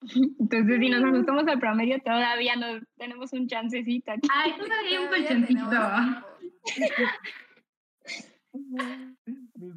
Entonces, 0.41 0.81
si 0.81 0.89
nos 0.89 1.05
ajustamos 1.05 1.47
al 1.47 1.61
promedio, 1.61 2.01
todavía 2.01 2.57
no 2.57 2.81
tenemos 2.97 3.33
un 3.33 3.47
chancecito. 3.47 4.11
Ay, 4.29 4.53
todavía 4.59 5.03
un 5.03 5.07
colchoncito. 5.07 5.71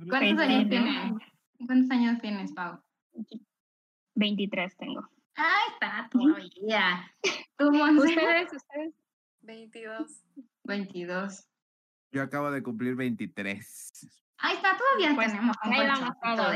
¿Cuántos 0.09 0.39
años 0.39 0.69
tienes? 0.69 1.13
¿Cuántos 1.67 1.91
años 1.91 2.19
tienes, 2.19 2.51
Pau? 2.53 2.79
23 4.15 4.75
tengo. 4.75 5.07
Ay, 5.35 5.73
está 5.73 6.09
todavía. 6.11 7.11
¿Ustedes, 7.59 8.53
ustedes? 8.53 8.93
22. 9.41 10.23
22. 10.63 11.47
Yo 12.11 12.21
acabo 12.21 12.51
de 12.51 12.61
cumplir 12.61 12.95
23. 12.95 14.21
Ahí 14.43 14.55
está, 14.55 14.75
todavía 14.75 15.15
pues, 15.15 15.31
tenemos 15.31 15.55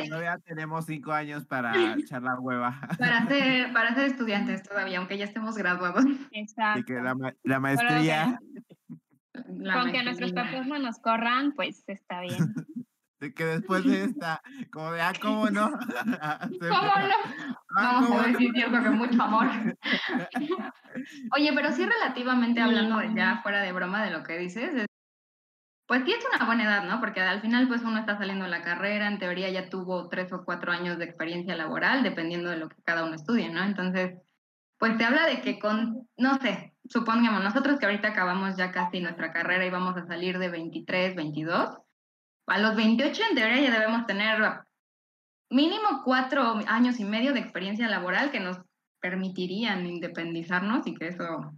Todavía 0.09 0.39
tenemos 0.39 0.85
cinco 0.85 1.11
años 1.11 1.45
para 1.45 1.71
echar 1.99 2.23
la 2.23 2.39
hueva. 2.39 2.81
Para 2.97 3.27
ser, 3.27 3.71
para 3.73 3.93
ser 3.93 4.05
estudiantes 4.11 4.63
todavía, 4.63 4.97
aunque 4.97 5.17
ya 5.17 5.25
estemos 5.25 5.55
graduados. 5.55 6.03
Exacto. 6.31 6.79
Y 6.79 6.83
que 6.83 6.93
la, 6.95 7.15
la 7.43 7.59
maestría... 7.59 8.39
con 9.33 9.91
que 9.91 10.03
nuestros 10.03 10.33
papás 10.33 10.65
no 10.65 10.79
nos 10.79 10.97
corran, 10.99 11.53
pues 11.53 11.83
está 11.87 12.21
bien. 12.21 12.55
de 13.19 13.33
que 13.33 13.45
después 13.45 13.83
de 13.83 14.05
esta, 14.05 14.41
como 14.71 14.91
de, 14.91 15.01
ah, 15.01 15.13
¿cómo 15.21 15.49
no? 15.51 15.71
¿Cómo 15.71 16.69
no? 16.69 17.55
Ah, 17.77 17.99
Vamos 18.01 18.11
a 18.11 18.27
ver 18.27 18.37
si 18.37 18.49
cierto 18.51 18.81
que 18.81 18.89
mucho 18.89 19.21
amor. 19.21 19.47
Oye, 21.35 21.51
pero 21.53 21.71
sí 21.71 21.85
relativamente 21.85 22.61
hablando 22.61 23.01
ya 23.15 23.41
fuera 23.43 23.61
de 23.61 23.71
broma 23.71 24.03
de 24.03 24.11
lo 24.11 24.23
que 24.23 24.37
dices, 24.37 24.85
pues 25.87 26.03
sí 26.05 26.13
es 26.13 26.25
una 26.33 26.45
buena 26.45 26.63
edad, 26.63 26.83
¿no? 26.85 26.99
Porque 26.99 27.21
al 27.21 27.41
final 27.41 27.67
pues 27.67 27.81
uno 27.83 27.99
está 27.99 28.17
saliendo 28.17 28.45
de 28.45 28.51
la 28.51 28.63
carrera, 28.63 29.07
en 29.07 29.19
teoría 29.19 29.49
ya 29.49 29.69
tuvo 29.69 30.09
tres 30.09 30.31
o 30.33 30.43
cuatro 30.45 30.71
años 30.71 30.97
de 30.97 31.05
experiencia 31.05 31.55
laboral, 31.55 32.01
dependiendo 32.01 32.49
de 32.49 32.57
lo 32.57 32.69
que 32.69 32.81
cada 32.83 33.03
uno 33.03 33.15
estudie, 33.15 33.49
¿no? 33.49 33.63
Entonces, 33.63 34.19
pues 34.79 34.97
te 34.97 35.05
habla 35.05 35.25
de 35.27 35.41
que 35.41 35.59
con, 35.59 36.07
no 36.17 36.39
sé, 36.39 36.73
supongamos 36.89 37.43
nosotros 37.43 37.77
que 37.79 37.85
ahorita 37.85 38.09
acabamos 38.09 38.55
ya 38.57 38.71
casi 38.71 38.99
nuestra 38.99 39.31
carrera 39.31 39.65
y 39.65 39.69
vamos 39.69 39.95
a 39.97 40.07
salir 40.07 40.39
de 40.39 40.49
23, 40.49 41.15
22, 41.15 41.77
a 42.47 42.59
los 42.59 42.75
28 42.75 43.23
en 43.29 43.35
teoría 43.35 43.61
ya 43.61 43.71
debemos 43.71 44.05
tener 44.05 44.64
mínimo 45.49 46.01
cuatro 46.03 46.59
años 46.67 46.99
y 46.99 47.05
medio 47.05 47.33
de 47.33 47.39
experiencia 47.39 47.87
laboral 47.87 48.31
que 48.31 48.39
nos 48.39 48.59
permitirían 48.99 49.85
independizarnos 49.85 50.87
y 50.87 50.95
que 50.95 51.09
eso 51.09 51.53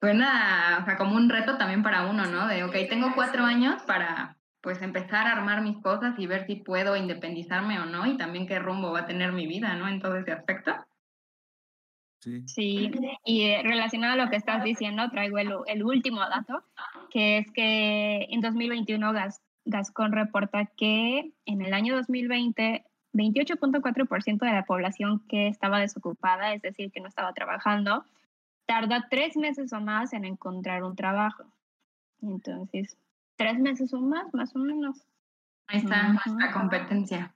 suena 0.00 0.78
o 0.80 0.84
sea, 0.84 0.96
como 0.96 1.16
un 1.16 1.28
reto 1.28 1.58
también 1.58 1.82
para 1.82 2.06
uno, 2.06 2.26
¿no? 2.26 2.48
De, 2.48 2.64
ok, 2.64 2.74
tengo 2.88 3.12
cuatro 3.14 3.44
años 3.44 3.82
para 3.82 4.36
pues 4.60 4.80
empezar 4.80 5.26
a 5.26 5.32
armar 5.32 5.62
mis 5.62 5.76
cosas 5.78 6.18
y 6.18 6.26
ver 6.26 6.46
si 6.46 6.56
puedo 6.56 6.96
independizarme 6.96 7.80
o 7.80 7.84
no 7.84 8.06
y 8.06 8.16
también 8.16 8.46
qué 8.46 8.58
rumbo 8.58 8.92
va 8.92 9.00
a 9.00 9.06
tener 9.06 9.32
mi 9.32 9.46
vida, 9.46 9.74
¿no? 9.74 9.88
En 9.88 10.00
todo 10.00 10.16
ese 10.16 10.32
aspecto. 10.32 10.72
Sí. 12.20 12.44
sí, 12.46 12.90
y 13.24 13.42
eh, 13.46 13.62
relacionado 13.64 14.12
a 14.12 14.24
lo 14.24 14.30
que 14.30 14.36
estás 14.36 14.62
diciendo, 14.62 15.10
traigo 15.10 15.38
el, 15.38 15.52
el 15.66 15.82
último 15.82 16.20
dato, 16.20 16.62
que 17.10 17.38
es 17.38 17.50
que 17.50 18.28
en 18.30 18.40
2021 18.40 19.12
gas, 19.12 19.42
Gascon 19.64 20.12
reporta 20.12 20.66
que 20.76 21.32
en 21.46 21.62
el 21.62 21.74
año 21.74 21.96
2020, 21.96 22.84
28.4% 23.12 24.38
de 24.38 24.52
la 24.52 24.64
población 24.64 25.22
que 25.28 25.48
estaba 25.48 25.80
desocupada, 25.80 26.54
es 26.54 26.62
decir, 26.62 26.90
que 26.90 27.00
no 27.00 27.08
estaba 27.08 27.32
trabajando, 27.32 28.04
tarda 28.66 29.06
tres 29.10 29.36
meses 29.36 29.72
o 29.72 29.80
más 29.80 30.12
en 30.12 30.24
encontrar 30.24 30.82
un 30.82 30.96
trabajo. 30.96 31.44
Entonces, 32.22 32.96
tres 33.36 33.58
meses 33.58 33.92
o 33.92 34.00
más, 34.00 34.32
más 34.32 34.54
o 34.56 34.58
menos. 34.58 35.06
Ahí 35.66 35.78
está 35.80 36.14
la 36.38 36.52
competencia. 36.52 37.34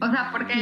O 0.00 0.10
sea, 0.10 0.30
porque 0.32 0.54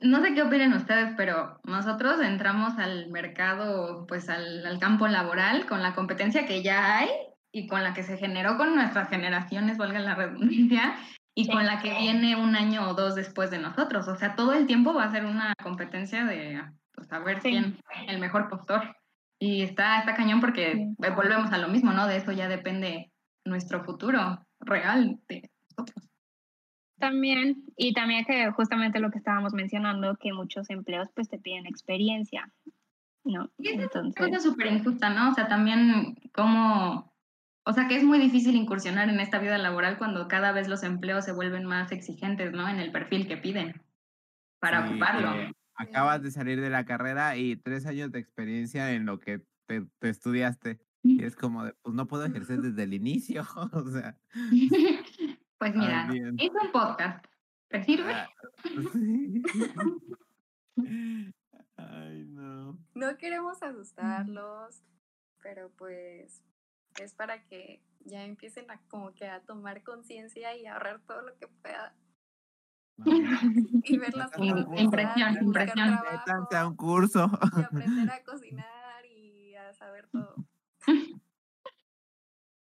no 0.00 0.20
sé 0.20 0.34
qué 0.34 0.42
opinan 0.42 0.72
ustedes, 0.74 1.14
pero 1.16 1.60
nosotros 1.64 2.20
entramos 2.20 2.78
al 2.78 3.08
mercado, 3.08 4.06
pues 4.06 4.28
al, 4.28 4.66
al 4.66 4.78
campo 4.78 5.06
laboral 5.08 5.66
con 5.66 5.82
la 5.82 5.94
competencia 5.94 6.46
que 6.46 6.62
ya 6.62 6.98
hay 6.98 7.08
y 7.52 7.66
con 7.66 7.82
la 7.82 7.94
que 7.94 8.02
se 8.02 8.18
generó 8.18 8.56
con 8.56 8.74
nuestras 8.74 9.08
generaciones, 9.08 9.78
valga 9.78 10.00
la 10.00 10.14
redundancia, 10.14 10.94
y 11.38 11.48
con 11.48 11.66
la 11.66 11.82
que 11.82 11.90
viene 11.90 12.34
un 12.34 12.56
año 12.56 12.88
o 12.88 12.94
dos 12.94 13.14
después 13.14 13.50
de 13.50 13.58
nosotros. 13.58 14.08
O 14.08 14.16
sea, 14.16 14.34
todo 14.34 14.54
el 14.54 14.66
tiempo 14.66 14.94
va 14.94 15.04
a 15.04 15.12
ser 15.12 15.26
una 15.26 15.54
competencia 15.62 16.24
de 16.24 16.62
pues, 16.94 17.12
a 17.12 17.18
ver 17.18 17.40
quién 17.40 17.78
el 18.08 18.18
mejor 18.18 18.48
postor. 18.48 18.96
Y 19.38 19.60
está, 19.60 19.98
está 19.98 20.14
cañón 20.14 20.40
porque 20.40 20.94
volvemos 20.96 21.52
a 21.52 21.58
lo 21.58 21.68
mismo, 21.68 21.92
¿no? 21.92 22.06
De 22.06 22.16
eso 22.16 22.32
ya 22.32 22.48
depende 22.48 23.12
nuestro 23.44 23.84
futuro 23.84 24.46
real 24.60 25.20
de 25.28 25.50
nosotros. 25.68 26.08
También, 26.98 27.64
y 27.76 27.92
también 27.92 28.24
que 28.24 28.50
justamente 28.52 28.98
lo 28.98 29.10
que 29.10 29.18
estábamos 29.18 29.52
mencionando, 29.52 30.16
que 30.16 30.32
muchos 30.32 30.70
empleos 30.70 31.10
pues 31.14 31.28
te 31.28 31.38
piden 31.38 31.66
experiencia, 31.66 32.50
¿no? 33.24 33.50
Entonces... 33.58 34.32
Es 34.32 34.42
súper 34.42 34.68
injusta, 34.68 35.10
¿no? 35.10 35.28
O 35.28 35.34
sea, 35.34 35.48
también 35.48 36.16
como 36.32 37.12
o 37.66 37.72
sea 37.72 37.88
que 37.88 37.96
es 37.96 38.04
muy 38.04 38.20
difícil 38.20 38.54
incursionar 38.54 39.08
en 39.08 39.18
esta 39.18 39.40
vida 39.40 39.58
laboral 39.58 39.98
cuando 39.98 40.28
cada 40.28 40.52
vez 40.52 40.68
los 40.68 40.84
empleos 40.84 41.24
se 41.24 41.32
vuelven 41.32 41.64
más 41.64 41.90
exigentes, 41.90 42.52
¿no? 42.52 42.68
En 42.68 42.78
el 42.78 42.92
perfil 42.92 43.26
que 43.26 43.36
piden 43.36 43.82
para 44.60 44.86
ocuparlo. 44.88 45.52
acabas 45.74 46.22
de 46.22 46.30
salir 46.30 46.60
de 46.60 46.70
la 46.70 46.84
carrera 46.84 47.36
y 47.36 47.56
tres 47.56 47.84
años 47.86 48.12
de 48.12 48.20
experiencia 48.20 48.92
en 48.92 49.04
lo 49.04 49.18
que 49.18 49.44
te, 49.66 49.84
estudiaste. 50.00 50.78
Y 51.02 51.24
es 51.24 51.34
como, 51.34 51.64
de, 51.64 51.74
pues 51.82 51.94
no 51.94 52.06
puedo 52.06 52.24
ejercer 52.24 52.60
desde 52.60 52.84
el 52.84 52.94
inicio. 52.94 53.42
o 53.72 53.90
sea. 53.90 54.16
Pues 55.58 55.74
mira, 55.74 56.06
es 56.12 56.50
un 56.50 56.70
podcast. 56.70 57.24
¿Te 57.68 57.82
sirve? 57.82 58.12
Ah, 58.12 58.28
Ay, 61.78 62.26
no. 62.26 62.78
No 62.94 63.16
queremos 63.16 63.62
asustarlos, 63.62 64.82
pero 65.42 65.70
pues 65.78 66.42
es 67.00 67.14
para 67.14 67.42
que 67.44 67.82
ya 68.00 68.24
empiecen 68.24 68.70
a 68.70 68.80
como 68.88 69.12
que 69.14 69.28
a 69.28 69.40
tomar 69.40 69.82
conciencia 69.82 70.56
y 70.56 70.66
ahorrar 70.66 71.00
todo 71.00 71.22
lo 71.22 71.36
que 71.38 71.48
pueda. 71.48 71.94
y 73.84 73.98
ver 73.98 74.14
las 74.14 74.30
Impresión, 74.38 75.36
impresión. 75.42 75.98
a 76.52 76.66
un 76.66 76.76
curso. 76.76 77.30
Y 77.56 77.62
aprender 77.62 78.10
a 78.10 78.22
cocinar 78.24 79.04
y 79.04 79.54
a 79.54 79.72
saber 79.74 80.08
todo. 80.08 80.34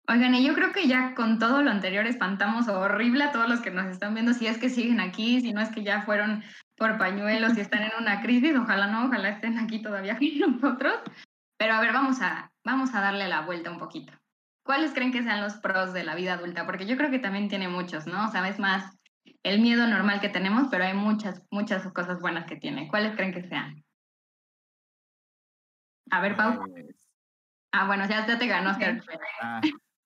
Oigan, 0.06 0.34
y 0.34 0.46
yo 0.46 0.54
creo 0.54 0.72
que 0.72 0.86
ya 0.86 1.14
con 1.14 1.38
todo 1.38 1.62
lo 1.62 1.70
anterior 1.70 2.06
espantamos 2.06 2.68
horrible 2.68 3.24
a 3.24 3.32
todos 3.32 3.48
los 3.48 3.60
que 3.60 3.70
nos 3.70 3.86
están 3.86 4.12
viendo, 4.12 4.34
si 4.34 4.46
es 4.46 4.58
que 4.58 4.68
siguen 4.68 5.00
aquí, 5.00 5.40
si 5.40 5.52
no 5.52 5.62
es 5.62 5.70
que 5.70 5.82
ya 5.82 6.02
fueron 6.02 6.42
por 6.76 6.98
pañuelos 6.98 7.56
y 7.56 7.60
están 7.60 7.84
en 7.84 7.92
una 7.98 8.20
crisis, 8.20 8.54
ojalá 8.54 8.88
no, 8.88 9.06
ojalá 9.06 9.30
estén 9.30 9.58
aquí 9.58 9.80
todavía 9.80 10.18
con 10.18 10.60
nosotros. 10.60 11.00
Pero 11.56 11.74
a 11.74 11.80
ver, 11.80 11.92
vamos 11.92 12.20
a, 12.20 12.52
vamos 12.64 12.94
a 12.94 13.00
darle 13.00 13.28
la 13.28 13.42
vuelta 13.42 13.70
un 13.70 13.78
poquito. 13.78 14.12
¿Cuáles 14.64 14.94
creen 14.94 15.12
que 15.12 15.22
sean 15.22 15.42
los 15.42 15.54
pros 15.58 15.92
de 15.92 16.04
la 16.04 16.14
vida 16.14 16.34
adulta? 16.34 16.64
Porque 16.64 16.86
yo 16.86 16.96
creo 16.96 17.10
que 17.10 17.18
también 17.18 17.48
tiene 17.48 17.68
muchos, 17.68 18.06
¿no? 18.06 18.30
Sabes 18.32 18.58
más 18.58 18.96
el 19.42 19.60
miedo 19.60 19.86
normal 19.86 20.20
que 20.20 20.30
tenemos, 20.30 20.68
pero 20.70 20.84
hay 20.84 20.94
muchas, 20.94 21.42
muchas 21.50 21.86
cosas 21.92 22.20
buenas 22.20 22.46
que 22.46 22.56
tiene. 22.56 22.88
¿Cuáles 22.88 23.14
creen 23.14 23.34
que 23.34 23.46
sean? 23.46 23.84
A 26.10 26.20
ver, 26.22 26.34
Pau. 26.34 26.58
Pues 26.70 26.96
ah, 27.72 27.86
bueno, 27.86 28.08
ya, 28.08 28.24
te 28.26 28.46
ganó, 28.46 28.74
Sergio. 28.74 29.12
Ah. 29.42 29.60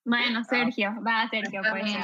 Bueno, 0.04 0.42
Sergio, 0.42 0.92
va, 1.06 1.28
Sergio, 1.28 1.62
pues. 1.70 1.96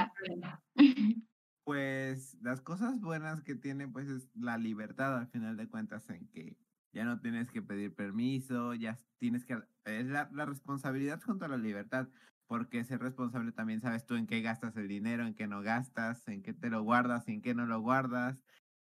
Pues 1.65 2.37
las 2.43 2.61
cosas 2.61 3.01
buenas 3.01 3.43
que 3.43 3.55
tiene, 3.55 3.89
pues 3.89 4.07
es 4.07 4.29
la 4.35 4.59
libertad 4.59 5.17
al 5.17 5.29
final 5.29 5.57
de 5.57 5.67
cuentas 5.67 6.09
en 6.11 6.29
que 6.29 6.59
ya 6.93 7.05
no 7.05 7.21
tienes 7.21 7.51
que 7.51 7.63
pedir 7.63 7.95
permiso, 7.95 8.75
ya 8.75 8.99
tienes 9.19 9.47
que... 9.47 9.59
Es 9.87 10.05
la, 10.07 10.29
la 10.35 10.45
responsabilidad 10.45 11.23
junto 11.23 11.47
a 11.47 11.49
la 11.49 11.57
libertad, 11.57 12.09
porque 12.47 12.85
ser 12.85 13.01
responsable 13.01 13.53
también 13.53 13.81
sabes 13.81 14.07
tú 14.07 14.17
en 14.17 14.27
qué 14.27 14.43
gastas 14.43 14.77
el 14.77 14.89
dinero, 14.89 15.27
en 15.27 15.35
qué 15.35 15.47
no 15.47 15.63
gastas, 15.63 16.27
en 16.29 16.43
qué 16.43 16.53
te 16.53 16.71
lo 16.71 16.83
guardas, 16.83 17.29
en 17.29 17.43
qué 17.43 17.55
no 17.55 17.67
lo 17.67 17.81
guardas. 17.81 18.43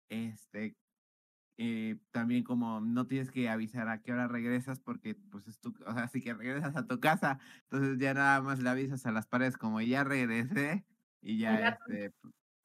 Este, 0.10 0.76
eh, 1.58 1.98
también 2.12 2.44
como 2.44 2.82
no 2.82 3.06
tienes 3.06 3.30
que 3.30 3.48
avisar 3.50 3.88
a 3.88 4.02
qué 4.02 4.12
hora 4.14 4.28
regresas 4.28 4.80
porque 4.80 5.16
pues 5.16 5.48
es 5.48 5.60
tu, 5.60 5.76
o 5.86 5.94
sea, 5.94 6.08
si 6.08 6.22
que 6.22 6.34
regresas 6.34 6.76
a 6.76 6.88
tu 6.88 7.00
casa, 7.00 7.40
entonces 7.64 8.00
ya 8.00 8.14
nada 8.14 8.42
más 8.42 8.60
le 8.60 8.70
avisas 8.70 9.06
a 9.06 9.12
las 9.12 9.28
paredes 9.28 9.58
como 9.58 9.80
ya 9.82 10.04
regresé 10.04 10.86
y 11.22 11.38
ya 11.38 11.70
este, 11.70 12.14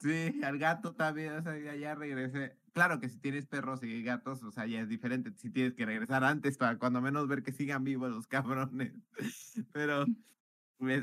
sí, 0.00 0.40
al 0.42 0.58
gato 0.58 0.94
también, 0.94 1.34
o 1.34 1.42
sea, 1.42 1.58
ya, 1.58 1.74
ya 1.76 1.94
regresé. 1.94 2.56
Claro 2.72 2.98
que 3.00 3.08
si 3.08 3.18
tienes 3.18 3.46
perros 3.46 3.82
y 3.82 4.02
gatos, 4.02 4.42
o 4.42 4.50
sea, 4.50 4.66
ya 4.66 4.80
es 4.80 4.88
diferente, 4.88 5.32
si 5.36 5.50
tienes 5.50 5.74
que 5.74 5.84
regresar 5.86 6.24
antes 6.24 6.56
para 6.56 6.78
cuando 6.78 7.00
menos 7.02 7.28
ver 7.28 7.42
que 7.42 7.52
sigan 7.52 7.84
vivos 7.84 8.10
los 8.10 8.26
cabrones. 8.26 8.94
Pero 9.72 10.06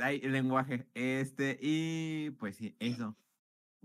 hay 0.02 0.22
lenguaje, 0.22 0.86
este, 0.94 1.58
y 1.62 2.32
pues 2.32 2.58
sí, 2.58 2.76
eso, 2.80 3.16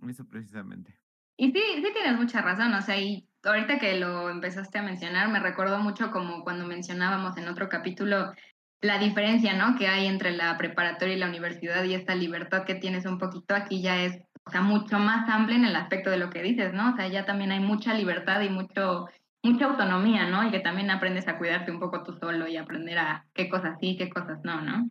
eso 0.08 0.26
precisamente. 0.26 0.98
Y 1.36 1.52
sí, 1.52 1.62
sí 1.76 1.86
tienes 1.92 2.16
mucha 2.16 2.42
razón, 2.42 2.74
o 2.74 2.82
sea, 2.82 3.00
y 3.00 3.28
ahorita 3.44 3.78
que 3.78 3.98
lo 3.98 4.28
empezaste 4.28 4.78
a 4.78 4.82
mencionar, 4.82 5.28
me 5.30 5.40
recordó 5.40 5.78
mucho 5.78 6.10
como 6.10 6.42
cuando 6.42 6.66
mencionábamos 6.66 7.36
en 7.36 7.48
otro 7.48 7.68
capítulo 7.68 8.32
la 8.80 8.98
diferencia, 8.98 9.54
¿no? 9.54 9.76
Que 9.76 9.88
hay 9.88 10.06
entre 10.06 10.32
la 10.32 10.56
preparatoria 10.56 11.14
y 11.14 11.18
la 11.18 11.28
universidad 11.28 11.82
y 11.84 11.94
esta 11.94 12.14
libertad 12.14 12.64
que 12.64 12.76
tienes 12.76 13.06
un 13.06 13.18
poquito 13.18 13.54
aquí 13.54 13.82
ya 13.82 14.02
es, 14.02 14.20
o 14.44 14.50
sea, 14.50 14.62
mucho 14.62 14.98
más 14.98 15.28
amplia 15.28 15.56
en 15.56 15.64
el 15.64 15.76
aspecto 15.76 16.10
de 16.10 16.18
lo 16.18 16.30
que 16.30 16.42
dices, 16.42 16.72
¿no? 16.72 16.92
O 16.92 16.96
sea, 16.96 17.08
ya 17.08 17.24
también 17.24 17.50
hay 17.50 17.60
mucha 17.60 17.94
libertad 17.94 18.40
y 18.42 18.50
mucho, 18.50 19.06
mucha 19.42 19.66
autonomía, 19.66 20.28
¿no? 20.28 20.46
Y 20.46 20.50
que 20.50 20.60
también 20.60 20.90
aprendes 20.90 21.26
a 21.28 21.38
cuidarte 21.38 21.72
un 21.72 21.80
poco 21.80 22.04
tú 22.04 22.12
solo 22.14 22.46
y 22.46 22.56
aprender 22.56 22.98
a 22.98 23.26
qué 23.34 23.48
cosas 23.48 23.78
sí, 23.80 23.96
qué 23.96 24.10
cosas 24.10 24.38
no, 24.44 24.60
¿no? 24.60 24.88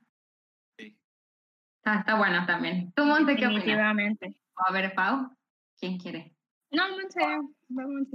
Sí. 1.88 2.00
Está, 2.00 2.16
bueno 2.16 2.46
también. 2.46 2.92
¿Tú, 2.94 3.06
Monte, 3.06 3.36
qué 3.36 3.48
opinas? 3.48 3.96
A 4.56 4.72
ver, 4.74 4.94
Pau, 4.94 5.30
¿quién 5.80 5.98
quiere? 5.98 6.36
No, 6.72 6.90
Monse, 6.90 7.20
vamos 7.70 8.08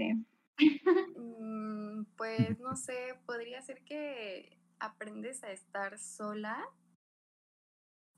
mm, 1.16 2.04
Pues 2.16 2.58
no 2.60 2.76
sé, 2.76 3.18
podría 3.24 3.62
ser 3.62 3.82
que 3.84 4.58
aprendes 4.78 5.42
a 5.42 5.52
estar 5.52 5.98
sola 5.98 6.62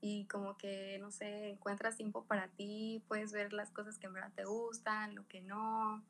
y 0.00 0.26
como 0.26 0.56
que, 0.56 0.98
no 0.98 1.12
sé, 1.12 1.50
encuentras 1.50 1.96
tiempo 1.96 2.26
para 2.26 2.48
ti, 2.48 3.04
puedes 3.06 3.32
ver 3.32 3.52
las 3.52 3.70
cosas 3.70 3.98
que 3.98 4.06
en 4.06 4.14
verdad 4.14 4.32
te 4.34 4.44
gustan, 4.44 5.14
lo 5.14 5.26
que 5.28 5.40
no, 5.40 6.04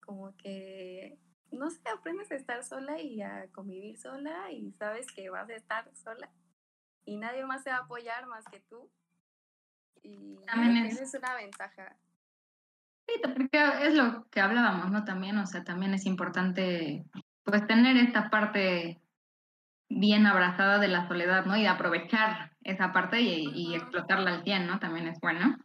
como 0.00 0.36
que, 0.36 1.18
no 1.50 1.70
sé, 1.70 1.80
aprendes 1.88 2.30
a 2.30 2.36
estar 2.36 2.62
sola 2.62 3.00
y 3.00 3.22
a 3.22 3.48
convivir 3.50 3.98
sola 3.98 4.52
y 4.52 4.72
sabes 4.72 5.08
que 5.08 5.30
vas 5.30 5.50
a 5.50 5.56
estar 5.56 5.90
sola 5.96 6.30
y 7.04 7.16
nadie 7.16 7.44
más 7.44 7.62
se 7.62 7.70
va 7.70 7.76
a 7.76 7.80
apoyar 7.80 8.26
más 8.26 8.44
que 8.46 8.60
tú. 8.60 8.90
Y 10.02 10.36
también 10.46 10.86
es 10.86 11.14
una 11.14 11.34
ventaja. 11.34 11.96
Sí, 13.06 13.20
porque 13.22 13.86
es 13.86 13.94
lo 13.94 14.26
que 14.30 14.40
hablábamos, 14.40 14.90
¿no? 14.90 15.04
También, 15.04 15.36
o 15.38 15.46
sea, 15.46 15.64
también 15.64 15.94
es 15.94 16.06
importante, 16.06 17.04
pues, 17.44 17.66
tener 17.66 17.96
esta 17.96 18.30
parte 18.30 19.00
bien 19.88 20.26
abrazada 20.26 20.78
de 20.78 20.88
la 20.88 21.06
soledad, 21.08 21.44
¿no? 21.44 21.56
Y 21.56 21.66
aprovechar 21.66 22.52
esa 22.62 22.92
parte 22.92 23.20
y, 23.20 23.74
explotarla 23.74 24.30
al 24.30 24.44
100, 24.44 24.66
¿no? 24.66 24.78
También 24.78 25.08
es 25.08 25.20
bueno. 25.20 25.58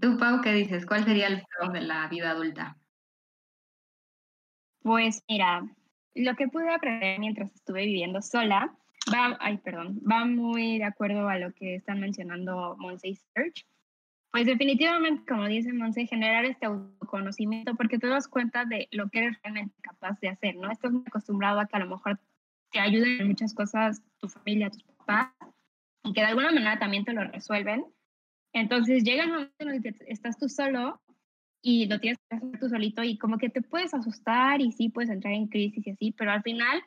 ¿Tú, 0.00 0.18
Pau, 0.18 0.40
qué 0.42 0.52
dices? 0.52 0.84
¿Cuál 0.84 1.04
sería 1.04 1.28
el 1.28 1.44
pro 1.44 1.70
de 1.70 1.80
la 1.80 2.08
vida 2.08 2.30
adulta? 2.30 2.76
Pues 4.82 5.22
mira, 5.28 5.62
lo 6.14 6.34
que 6.34 6.48
pude 6.48 6.72
aprender 6.72 7.18
mientras 7.20 7.54
estuve 7.54 7.84
viviendo 7.86 8.20
sola 8.20 8.76
va, 9.12 9.36
ay, 9.40 9.58
perdón, 9.58 10.00
va 10.08 10.24
muy 10.24 10.78
de 10.78 10.84
acuerdo 10.84 11.28
a 11.28 11.38
lo 11.38 11.52
que 11.52 11.76
están 11.76 12.00
mencionando 12.00 12.76
Monse 12.78 13.08
y 13.08 13.14
Search 13.14 13.66
pues 14.30 14.46
definitivamente, 14.46 15.24
como 15.26 15.46
dice 15.46 15.72
Monse, 15.72 16.06
generar 16.06 16.44
este 16.44 16.66
autoconocimiento 16.66 17.74
porque 17.74 17.98
te 17.98 18.08
das 18.08 18.28
cuenta 18.28 18.64
de 18.64 18.88
lo 18.90 19.08
que 19.08 19.20
eres 19.20 19.38
realmente 19.42 19.74
capaz 19.80 20.20
de 20.20 20.28
hacer, 20.28 20.56
¿no? 20.56 20.70
Estás 20.70 20.92
acostumbrado 21.06 21.60
a 21.60 21.66
que 21.66 21.76
a 21.76 21.80
lo 21.80 21.88
mejor 21.88 22.20
te 22.70 22.78
ayuden 22.78 23.22
en 23.22 23.28
muchas 23.28 23.54
cosas 23.54 24.02
tu 24.18 24.28
familia, 24.28 24.70
tus 24.70 24.82
papás, 24.82 25.32
y 26.04 26.12
que 26.12 26.20
de 26.20 26.26
alguna 26.26 26.52
manera 26.52 26.78
también 26.78 27.04
te 27.04 27.14
lo 27.14 27.24
resuelven. 27.24 27.86
Entonces 28.52 29.02
llega 29.02 29.24
el 29.24 29.30
momento 29.30 29.54
en 29.60 29.68
el 29.70 29.82
que 29.82 29.94
estás 30.08 30.36
tú 30.36 30.48
solo 30.48 31.00
y 31.62 31.86
lo 31.86 31.98
tienes 31.98 32.18
que 32.28 32.36
hacer 32.36 32.60
tú 32.60 32.68
solito 32.68 33.02
y 33.02 33.16
como 33.16 33.38
que 33.38 33.48
te 33.48 33.62
puedes 33.62 33.94
asustar 33.94 34.60
y 34.60 34.72
sí 34.72 34.90
puedes 34.90 35.10
entrar 35.10 35.32
en 35.32 35.48
crisis 35.48 35.86
y 35.86 35.90
así, 35.90 36.12
pero 36.12 36.32
al 36.32 36.42
final 36.42 36.82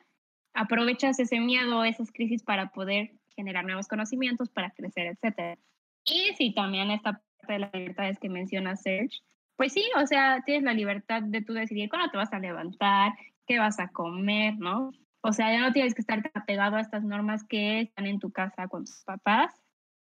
aprovechas 0.54 1.18
ese 1.18 1.40
miedo, 1.40 1.84
esas 1.84 2.12
crisis 2.12 2.42
para 2.42 2.70
poder 2.70 3.12
generar 3.36 3.64
nuevos 3.64 3.88
conocimientos, 3.88 4.50
para 4.50 4.70
crecer, 4.70 5.06
etc. 5.06 5.58
Y 6.04 6.34
sí, 6.36 6.52
también 6.54 6.90
esta 6.90 7.22
de 7.48 7.58
las 7.58 7.72
libertades 7.72 8.18
que 8.18 8.28
menciona 8.28 8.76
Serge, 8.76 9.18
pues 9.56 9.72
sí, 9.72 9.84
o 9.96 10.06
sea, 10.06 10.42
tienes 10.44 10.64
la 10.64 10.74
libertad 10.74 11.22
de 11.22 11.42
tú 11.42 11.52
decidir 11.52 11.88
cuándo 11.88 12.10
te 12.10 12.16
vas 12.16 12.32
a 12.32 12.38
levantar, 12.38 13.12
qué 13.46 13.58
vas 13.58 13.78
a 13.80 13.88
comer, 13.88 14.54
¿no? 14.58 14.92
O 15.22 15.32
sea, 15.32 15.52
ya 15.52 15.60
no 15.60 15.72
tienes 15.72 15.94
que 15.94 16.00
estar 16.00 16.30
apegado 16.34 16.76
a 16.76 16.80
estas 16.80 17.04
normas 17.04 17.44
que 17.44 17.80
están 17.82 18.06
en 18.06 18.18
tu 18.18 18.30
casa 18.30 18.68
con 18.68 18.84
tus 18.84 19.04
papás. 19.04 19.54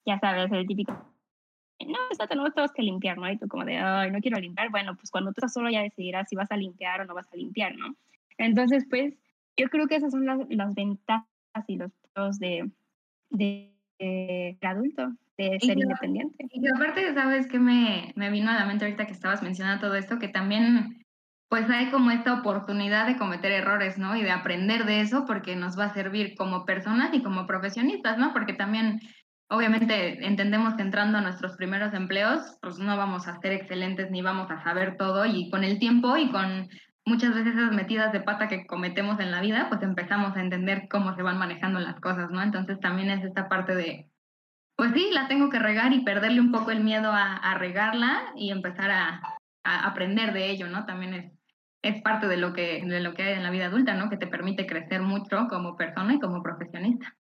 Ya 0.05 0.19
sabes, 0.19 0.51
el 0.51 0.67
típico, 0.67 0.93
no, 1.85 1.97
esto 2.09 2.27
tenemos 2.27 2.53
todos 2.53 2.71
que 2.71 2.81
limpiar, 2.81 3.17
¿no? 3.17 3.29
Y 3.29 3.37
tú 3.37 3.47
como 3.47 3.65
de, 3.65 3.77
ay, 3.77 4.11
no 4.11 4.19
quiero 4.19 4.39
limpiar. 4.39 4.69
Bueno, 4.69 4.95
pues 4.95 5.11
cuando 5.11 5.31
tú 5.31 5.39
estás 5.39 5.53
solo 5.53 5.69
ya 5.69 5.81
decidirás 5.81 6.27
si 6.29 6.35
vas 6.35 6.51
a 6.51 6.57
limpiar 6.57 7.01
o 7.01 7.05
no 7.05 7.13
vas 7.13 7.31
a 7.31 7.35
limpiar, 7.35 7.75
¿no? 7.75 7.95
Entonces, 8.37 8.85
pues, 8.89 9.13
yo 9.57 9.69
creo 9.69 9.87
que 9.87 9.95
esas 9.95 10.11
son 10.11 10.25
las, 10.25 10.39
las 10.49 10.73
ventajas 10.75 11.25
y 11.67 11.77
los 11.77 11.91
pros 12.13 12.39
de, 12.39 12.69
de, 13.29 13.73
de, 13.99 14.57
de 14.61 14.67
adulto 14.67 15.11
de 15.37 15.59
ser 15.59 15.77
independiente. 15.77 16.47
Y 16.51 16.67
aparte, 16.67 17.13
¿sabes 17.13 17.47
qué 17.47 17.59
me, 17.59 18.13
me 18.15 18.31
vino 18.31 18.49
a 18.49 18.55
la 18.55 18.65
mente 18.65 18.85
ahorita 18.85 19.05
que 19.05 19.13
estabas 19.13 19.43
mencionando 19.43 19.87
todo 19.87 19.95
esto? 19.95 20.17
Que 20.19 20.29
también 20.29 21.03
pues 21.49 21.69
hay 21.69 21.89
como 21.91 22.11
esta 22.11 22.33
oportunidad 22.33 23.07
de 23.07 23.17
cometer 23.17 23.51
errores, 23.51 23.97
¿no? 23.97 24.15
Y 24.15 24.23
de 24.23 24.31
aprender 24.31 24.85
de 24.85 25.01
eso 25.01 25.25
porque 25.25 25.55
nos 25.55 25.79
va 25.79 25.85
a 25.85 25.93
servir 25.93 26.35
como 26.35 26.65
personas 26.65 27.13
y 27.13 27.23
como 27.23 27.45
profesionistas, 27.45 28.17
¿no? 28.17 28.33
Porque 28.33 28.53
también, 28.53 28.99
obviamente, 29.49 30.25
entendemos 30.25 30.75
que 30.75 30.81
entrando 30.81 31.19
a 31.19 31.21
nuestros 31.21 31.55
primeros 31.55 31.93
empleos, 31.93 32.57
pues 32.61 32.79
no 32.79 32.97
vamos 32.97 33.27
a 33.27 33.39
ser 33.39 33.53
excelentes 33.53 34.11
ni 34.11 34.21
vamos 34.21 34.51
a 34.51 34.61
saber 34.61 34.97
todo 34.97 35.25
y 35.25 35.49
con 35.49 35.63
el 35.63 35.79
tiempo 35.79 36.17
y 36.17 36.29
con 36.31 36.67
muchas 37.07 37.33
veces 37.33 37.55
esas 37.55 37.71
metidas 37.71 38.11
de 38.11 38.19
pata 38.19 38.47
que 38.47 38.67
cometemos 38.67 39.19
en 39.19 39.31
la 39.31 39.41
vida, 39.41 39.67
pues 39.69 39.81
empezamos 39.81 40.35
a 40.35 40.41
entender 40.41 40.87
cómo 40.89 41.15
se 41.15 41.23
van 41.23 41.39
manejando 41.39 41.79
las 41.79 41.99
cosas, 41.99 42.29
¿no? 42.31 42.43
Entonces 42.43 42.79
también 42.79 43.09
es 43.09 43.23
esta 43.23 43.47
parte 43.47 43.75
de 43.75 44.11
pues 44.77 44.91
sí, 44.93 45.09
la 45.11 45.27
tengo 45.27 45.49
que 45.49 45.57
regar 45.57 45.91
y 45.91 46.03
perderle 46.03 46.39
un 46.39 46.51
poco 46.51 46.69
el 46.69 46.83
miedo 46.83 47.11
a, 47.11 47.55
regarla 47.57 48.31
y 48.35 48.51
empezar 48.51 48.91
a, 48.91 49.37
aprender 49.63 50.33
de 50.33 50.51
ello, 50.51 50.67
¿no? 50.67 50.85
También 50.85 51.13
es, 51.15 51.31
es 51.81 52.01
parte 52.03 52.27
de 52.27 52.37
lo, 52.37 52.53
que, 52.53 52.83
de 52.85 52.99
lo 53.01 53.15
que 53.15 53.23
hay 53.23 53.33
en 53.33 53.43
la 53.43 53.49
vida 53.49 53.65
adulta, 53.65 53.95
¿no? 53.95 54.09
Que 54.09 54.17
te 54.17 54.27
permite 54.27 54.67
crecer 54.67 55.01
mucho 55.01 55.47
como 55.49 55.75
persona 55.75 56.13
y 56.13 56.19
como 56.19 56.43
profesionista. 56.43 57.17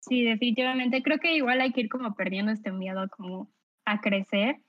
Sí, 0.00 0.22
definitivamente. 0.24 1.02
Creo 1.02 1.18
que 1.18 1.34
igual 1.34 1.62
hay 1.62 1.72
que 1.72 1.80
ir 1.80 1.88
como 1.88 2.14
perdiendo 2.14 2.52
este 2.52 2.70
miedo 2.70 3.08
como 3.08 3.50
a 3.86 4.00
crecer. 4.00 4.60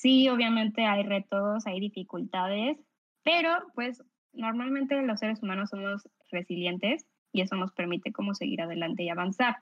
Sí, 0.00 0.30
obviamente 0.30 0.86
hay 0.86 1.02
retos, 1.02 1.66
hay 1.66 1.78
dificultades, 1.78 2.78
pero 3.22 3.50
pues 3.74 4.02
normalmente 4.32 5.02
los 5.02 5.20
seres 5.20 5.42
humanos 5.42 5.68
somos 5.68 6.08
resilientes 6.30 7.04
y 7.32 7.42
eso 7.42 7.54
nos 7.56 7.72
permite 7.72 8.10
como 8.10 8.34
seguir 8.34 8.62
adelante 8.62 9.02
y 9.02 9.10
avanzar. 9.10 9.56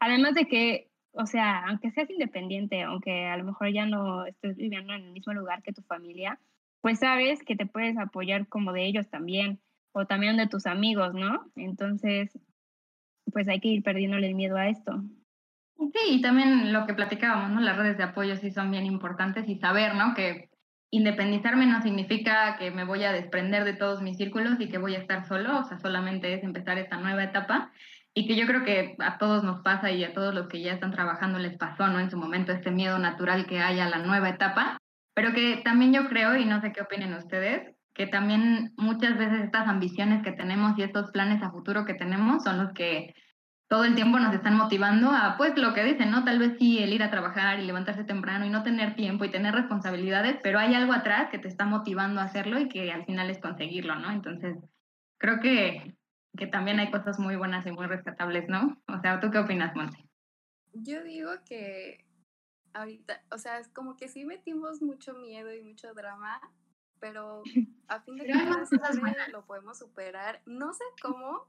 Además 0.00 0.34
de 0.34 0.46
que, 0.48 0.90
o 1.12 1.24
sea, 1.26 1.64
aunque 1.68 1.92
seas 1.92 2.10
independiente, 2.10 2.82
aunque 2.82 3.26
a 3.26 3.36
lo 3.36 3.44
mejor 3.44 3.72
ya 3.72 3.86
no 3.86 4.26
estés 4.26 4.56
viviendo 4.56 4.92
en 4.92 5.04
el 5.04 5.12
mismo 5.12 5.32
lugar 5.34 5.62
que 5.62 5.72
tu 5.72 5.82
familia, 5.82 6.40
pues 6.80 6.98
sabes 6.98 7.44
que 7.44 7.54
te 7.54 7.66
puedes 7.66 7.96
apoyar 7.96 8.48
como 8.48 8.72
de 8.72 8.86
ellos 8.86 9.08
también, 9.08 9.60
o 9.92 10.04
también 10.04 10.36
de 10.36 10.48
tus 10.48 10.66
amigos, 10.66 11.14
¿no? 11.14 11.52
Entonces, 11.54 12.36
pues 13.32 13.46
hay 13.46 13.60
que 13.60 13.68
ir 13.68 13.84
perdiéndole 13.84 14.26
el 14.26 14.34
miedo 14.34 14.56
a 14.56 14.68
esto. 14.68 15.04
Sí, 15.78 16.16
y 16.16 16.20
también 16.22 16.72
lo 16.72 16.86
que 16.86 16.94
platicábamos, 16.94 17.50
¿no? 17.50 17.60
Las 17.60 17.76
redes 17.76 17.98
de 17.98 18.04
apoyo 18.04 18.36
sí 18.36 18.50
son 18.50 18.70
bien 18.70 18.86
importantes 18.86 19.48
y 19.48 19.58
saber, 19.58 19.94
¿no? 19.94 20.14
Que 20.14 20.48
independizarme 20.90 21.66
no 21.66 21.82
significa 21.82 22.56
que 22.58 22.70
me 22.70 22.84
voy 22.84 23.04
a 23.04 23.12
desprender 23.12 23.64
de 23.64 23.74
todos 23.74 24.02
mis 24.02 24.16
círculos 24.16 24.60
y 24.60 24.68
que 24.68 24.78
voy 24.78 24.94
a 24.94 24.98
estar 25.00 25.26
solo, 25.26 25.58
o 25.58 25.64
sea, 25.64 25.78
solamente 25.78 26.32
es 26.32 26.42
empezar 26.42 26.78
esta 26.78 26.96
nueva 26.96 27.24
etapa 27.24 27.72
y 28.14 28.26
que 28.26 28.36
yo 28.36 28.46
creo 28.46 28.64
que 28.64 28.96
a 29.00 29.18
todos 29.18 29.44
nos 29.44 29.60
pasa 29.60 29.90
y 29.90 30.02
a 30.02 30.14
todos 30.14 30.34
los 30.34 30.48
que 30.48 30.62
ya 30.62 30.72
están 30.72 30.92
trabajando 30.92 31.38
les 31.38 31.58
pasó, 31.58 31.88
¿no? 31.88 32.00
En 32.00 32.10
su 32.10 32.16
momento 32.16 32.52
este 32.52 32.70
miedo 32.70 32.98
natural 32.98 33.46
que 33.46 33.60
hay 33.60 33.78
a 33.80 33.90
la 33.90 33.98
nueva 33.98 34.30
etapa, 34.30 34.78
pero 35.14 35.32
que 35.34 35.60
también 35.64 35.92
yo 35.92 36.08
creo, 36.08 36.36
y 36.36 36.46
no 36.46 36.60
sé 36.62 36.72
qué 36.72 36.80
opinen 36.80 37.12
ustedes, 37.12 37.74
que 37.92 38.06
también 38.06 38.72
muchas 38.76 39.18
veces 39.18 39.44
estas 39.44 39.68
ambiciones 39.68 40.22
que 40.22 40.32
tenemos 40.32 40.78
y 40.78 40.82
estos 40.82 41.10
planes 41.10 41.42
a 41.42 41.50
futuro 41.50 41.84
que 41.84 41.94
tenemos 41.94 42.44
son 42.44 42.58
los 42.58 42.72
que 42.72 43.14
todo 43.68 43.84
el 43.84 43.94
tiempo 43.96 44.18
nos 44.18 44.34
están 44.34 44.56
motivando 44.56 45.10
a, 45.10 45.36
pues, 45.36 45.56
lo 45.56 45.74
que 45.74 45.82
dicen, 45.82 46.10
¿no? 46.10 46.24
Tal 46.24 46.38
vez 46.38 46.56
sí 46.58 46.78
el 46.82 46.92
ir 46.92 47.02
a 47.02 47.10
trabajar 47.10 47.58
y 47.58 47.66
levantarse 47.66 48.04
temprano 48.04 48.46
y 48.46 48.50
no 48.50 48.62
tener 48.62 48.94
tiempo 48.94 49.24
y 49.24 49.30
tener 49.30 49.54
responsabilidades, 49.54 50.38
pero 50.42 50.58
hay 50.58 50.74
algo 50.74 50.92
atrás 50.92 51.30
que 51.30 51.38
te 51.38 51.48
está 51.48 51.64
motivando 51.64 52.20
a 52.20 52.24
hacerlo 52.24 52.60
y 52.60 52.68
que 52.68 52.92
al 52.92 53.04
final 53.04 53.28
es 53.28 53.38
conseguirlo, 53.38 53.96
¿no? 53.96 54.10
Entonces, 54.12 54.56
creo 55.18 55.40
que, 55.40 55.96
que 56.36 56.46
también 56.46 56.78
hay 56.78 56.90
cosas 56.90 57.18
muy 57.18 57.34
buenas 57.34 57.66
y 57.66 57.72
muy 57.72 57.86
rescatables, 57.86 58.48
¿no? 58.48 58.80
O 58.86 59.00
sea, 59.00 59.20
¿tú 59.20 59.30
qué 59.30 59.38
opinas, 59.38 59.74
Monte? 59.74 59.98
Yo 60.72 61.02
digo 61.02 61.30
que 61.44 62.04
ahorita, 62.72 63.22
o 63.32 63.38
sea, 63.38 63.58
es 63.58 63.68
como 63.68 63.96
que 63.96 64.08
sí 64.08 64.24
metimos 64.24 64.82
mucho 64.82 65.14
miedo 65.14 65.52
y 65.52 65.62
mucho 65.62 65.92
drama, 65.94 66.40
pero 67.00 67.42
a 67.88 68.00
fin 68.00 68.16
de 68.16 68.26
cuentas 68.26 69.32
lo 69.32 69.44
podemos 69.44 69.78
superar. 69.78 70.40
No 70.46 70.72
sé 70.72 70.84
cómo, 71.02 71.48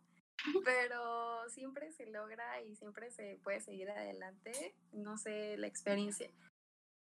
pero 0.64 1.50
siempre 1.50 1.92
se 1.92 2.06
logra 2.08 2.62
y 2.62 2.76
siempre 2.76 3.12
se 3.12 3.40
puede 3.44 3.60
seguir 3.62 3.90
adelante. 3.90 4.76
No 4.92 5.18
sé, 5.18 5.58
la 5.58 5.68
experiencia 5.68 6.30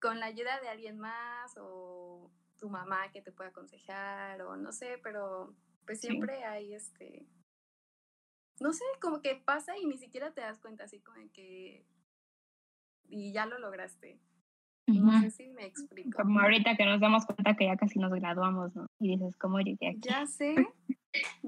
con 0.04 0.20
la 0.20 0.26
ayuda 0.26 0.60
de 0.60 0.68
alguien 0.68 0.98
más 0.98 1.56
o 1.56 2.30
tu 2.58 2.68
mamá 2.68 3.10
que 3.10 3.22
te 3.22 3.32
pueda 3.32 3.48
aconsejar 3.48 4.42
o 4.42 4.54
no 4.54 4.70
sé, 4.70 4.98
pero 5.02 5.56
pues 5.86 5.98
siempre 5.98 6.44
hay 6.44 6.74
este, 6.74 7.26
no 8.60 8.74
sé, 8.74 8.84
como 9.00 9.22
que 9.22 9.36
pasa 9.36 9.78
y 9.78 9.86
ni 9.86 9.96
siquiera 9.96 10.34
te 10.34 10.42
das 10.42 10.58
cuenta 10.58 10.84
así 10.84 11.00
como 11.00 11.16
que 11.32 11.86
y 13.08 13.32
ya 13.32 13.46
lo 13.46 13.58
lograste. 13.58 14.20
No 14.86 15.18
sé 15.22 15.30
si 15.30 15.48
me 15.48 15.64
explico. 15.64 16.22
Como 16.22 16.40
ahorita 16.40 16.76
que 16.76 16.84
nos 16.84 17.00
damos 17.00 17.24
cuenta 17.24 17.56
que 17.56 17.64
ya 17.64 17.76
casi 17.78 17.98
nos 17.98 18.12
graduamos, 18.12 18.76
¿no? 18.76 18.86
Y 19.00 19.16
dices, 19.16 19.34
¿cómo 19.38 19.58
llegué 19.60 19.88
aquí? 19.88 20.00
Ya 20.02 20.26
sé. 20.26 20.54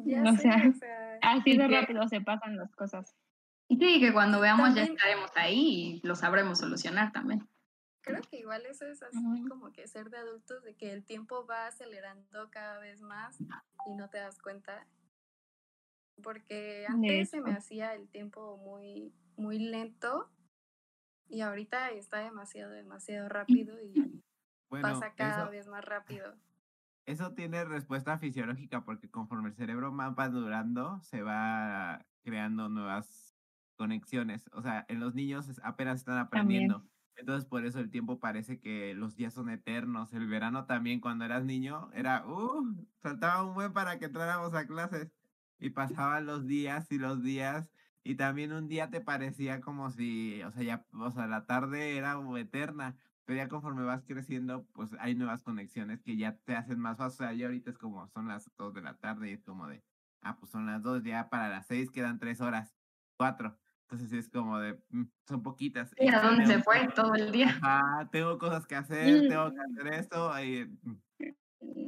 Ya 0.05 0.25
sé, 0.37 0.49
o 0.69 0.73
sea, 0.75 1.19
así 1.23 1.57
de 1.57 1.69
rápido 1.69 2.07
se 2.09 2.21
pasan 2.21 2.57
las 2.57 2.75
cosas. 2.75 3.15
Sí, 3.69 4.01
que 4.01 4.13
cuando 4.13 4.41
veamos 4.41 4.75
ya 4.75 4.83
estaremos 4.83 5.31
ahí 5.35 6.01
y 6.03 6.07
lo 6.07 6.15
sabremos 6.15 6.59
solucionar 6.59 7.13
también. 7.13 7.49
Creo 8.03 8.23
que 8.23 8.39
igual 8.39 8.65
eso 8.67 8.87
es 8.87 9.03
así 9.03 9.45
como 9.49 9.73
que 9.73 9.89
ser 9.89 10.11
de 10.11 10.19
adultos, 10.19 10.63
de 10.63 10.77
que 10.77 10.93
el 10.93 11.05
tiempo 11.05 11.45
va 11.45 11.67
acelerando 11.67 12.51
cada 12.51 12.79
vez 12.79 13.01
más 13.01 13.41
y 13.87 13.95
no 13.95 14.09
te 14.09 14.19
das 14.19 14.39
cuenta. 14.39 14.87
Porque 16.23 16.87
antes 16.89 17.31
se 17.31 17.41
me 17.41 17.53
hacía 17.53 17.95
el 17.95 18.09
tiempo 18.09 18.57
muy, 18.59 19.13
muy 19.37 19.59
lento 19.59 20.31
y 21.29 21.41
ahorita 21.41 21.91
está 21.91 22.19
demasiado, 22.19 22.71
demasiado 22.71 23.29
rápido 23.29 23.77
y 23.83 24.23
pasa 24.69 25.13
cada 25.17 25.49
vez 25.49 25.67
más 25.67 25.85
rápido. 25.85 26.37
Eso 27.07 27.33
tiene 27.33 27.65
respuesta 27.65 28.19
fisiológica 28.19 28.85
porque 28.85 29.09
conforme 29.09 29.49
el 29.51 29.55
cerebro 29.55 29.95
va 29.97 30.29
durando, 30.29 31.01
se 31.03 31.23
va 31.23 32.05
creando 32.23 32.69
nuevas 32.69 33.37
conexiones. 33.77 34.51
O 34.53 34.63
sea, 34.63 34.85
en 34.89 35.01
los 35.01 35.15
niños 35.15 35.61
apenas 35.63 36.01
están 36.01 36.19
aprendiendo. 36.19 36.85
Entonces, 37.17 37.49
por 37.49 37.65
eso 37.65 37.79
el 37.79 37.91
tiempo 37.91 38.19
parece 38.19 38.61
que 38.61 38.95
los 38.95 39.17
días 39.17 39.33
son 39.33 39.49
eternos. 39.49 40.13
El 40.13 40.27
verano 40.27 40.67
también, 40.67 41.01
cuando 41.01 41.25
eras 41.25 41.45
niño, 41.45 41.91
era, 41.95 42.27
uh, 42.27 42.77
faltaba 43.01 43.45
un 43.45 43.55
buen 43.55 43.73
para 43.73 43.99
que 43.99 44.07
entráramos 44.07 44.53
a 44.55 44.67
clases. 44.67 45.11
Y 45.59 45.71
pasaban 45.71 46.27
los 46.27 46.47
días 46.47 46.93
y 46.93 46.99
los 46.99 47.23
días 47.23 47.71
y 48.07 48.15
también 48.15 48.53
un 48.53 48.69
día 48.69 48.89
te 48.89 49.01
parecía 49.01 49.61
como 49.61 49.91
si, 49.91 50.41
o 50.45 50.53
sea, 50.53 50.63
ya, 50.63 50.87
o 50.93 51.11
sea, 51.11 51.27
la 51.27 51.45
tarde 51.45 51.97
era 51.97 52.17
eterna, 52.39 52.97
pero 53.27 53.39
ya 53.39 53.49
conforme 53.49 53.85
vas 53.85 54.05
creciendo, 54.05 54.65
pues 54.73 54.91
hay 55.01 55.17
nuevas 55.17 55.43
conexiones 55.43 56.01
que 56.01 56.17
ya 56.17 56.37
te 56.45 56.55
hacen 56.55 56.79
más 56.79 56.97
fácil. 56.97 57.27
O 57.27 57.29
sea, 57.29 57.37
ya 57.37 57.47
ahorita 57.47 57.71
es 57.71 57.79
como 57.79 58.07
son 58.09 58.29
las 58.29 58.49
dos 58.57 58.73
de 58.73 58.83
la 58.83 58.95
tarde 58.95 59.31
y 59.31 59.33
es 59.33 59.43
como 59.43 59.67
de, 59.67 59.83
ah, 60.23 60.37
pues 60.39 60.53
son 60.53 60.67
las 60.67 60.81
dos, 60.83 61.03
ya 61.03 61.29
para 61.29 61.49
las 61.49 61.67
seis 61.67 61.91
quedan 61.91 62.21
tres 62.21 62.41
horas, 62.41 62.73
cuatro. 63.17 63.59
Entonces 63.83 64.13
es 64.13 64.29
como 64.31 64.59
de, 64.61 64.79
mm, 64.91 65.05
son 65.29 65.43
poquitas. 65.43 65.93
¿Y 65.99 66.09
a 66.09 66.21
dónde 66.21 66.47
se 66.47 66.63
fue 66.63 66.89
todo 66.95 67.15
el 67.15 67.33
día? 67.33 67.59
Ah, 67.63 68.09
tengo 68.13 68.39
cosas 68.39 68.65
que 68.67 68.77
hacer, 68.77 69.29
tengo 69.29 69.53
que 69.53 69.61
hacer 69.61 69.95
esto. 69.95 70.33
Mm. 70.83 70.97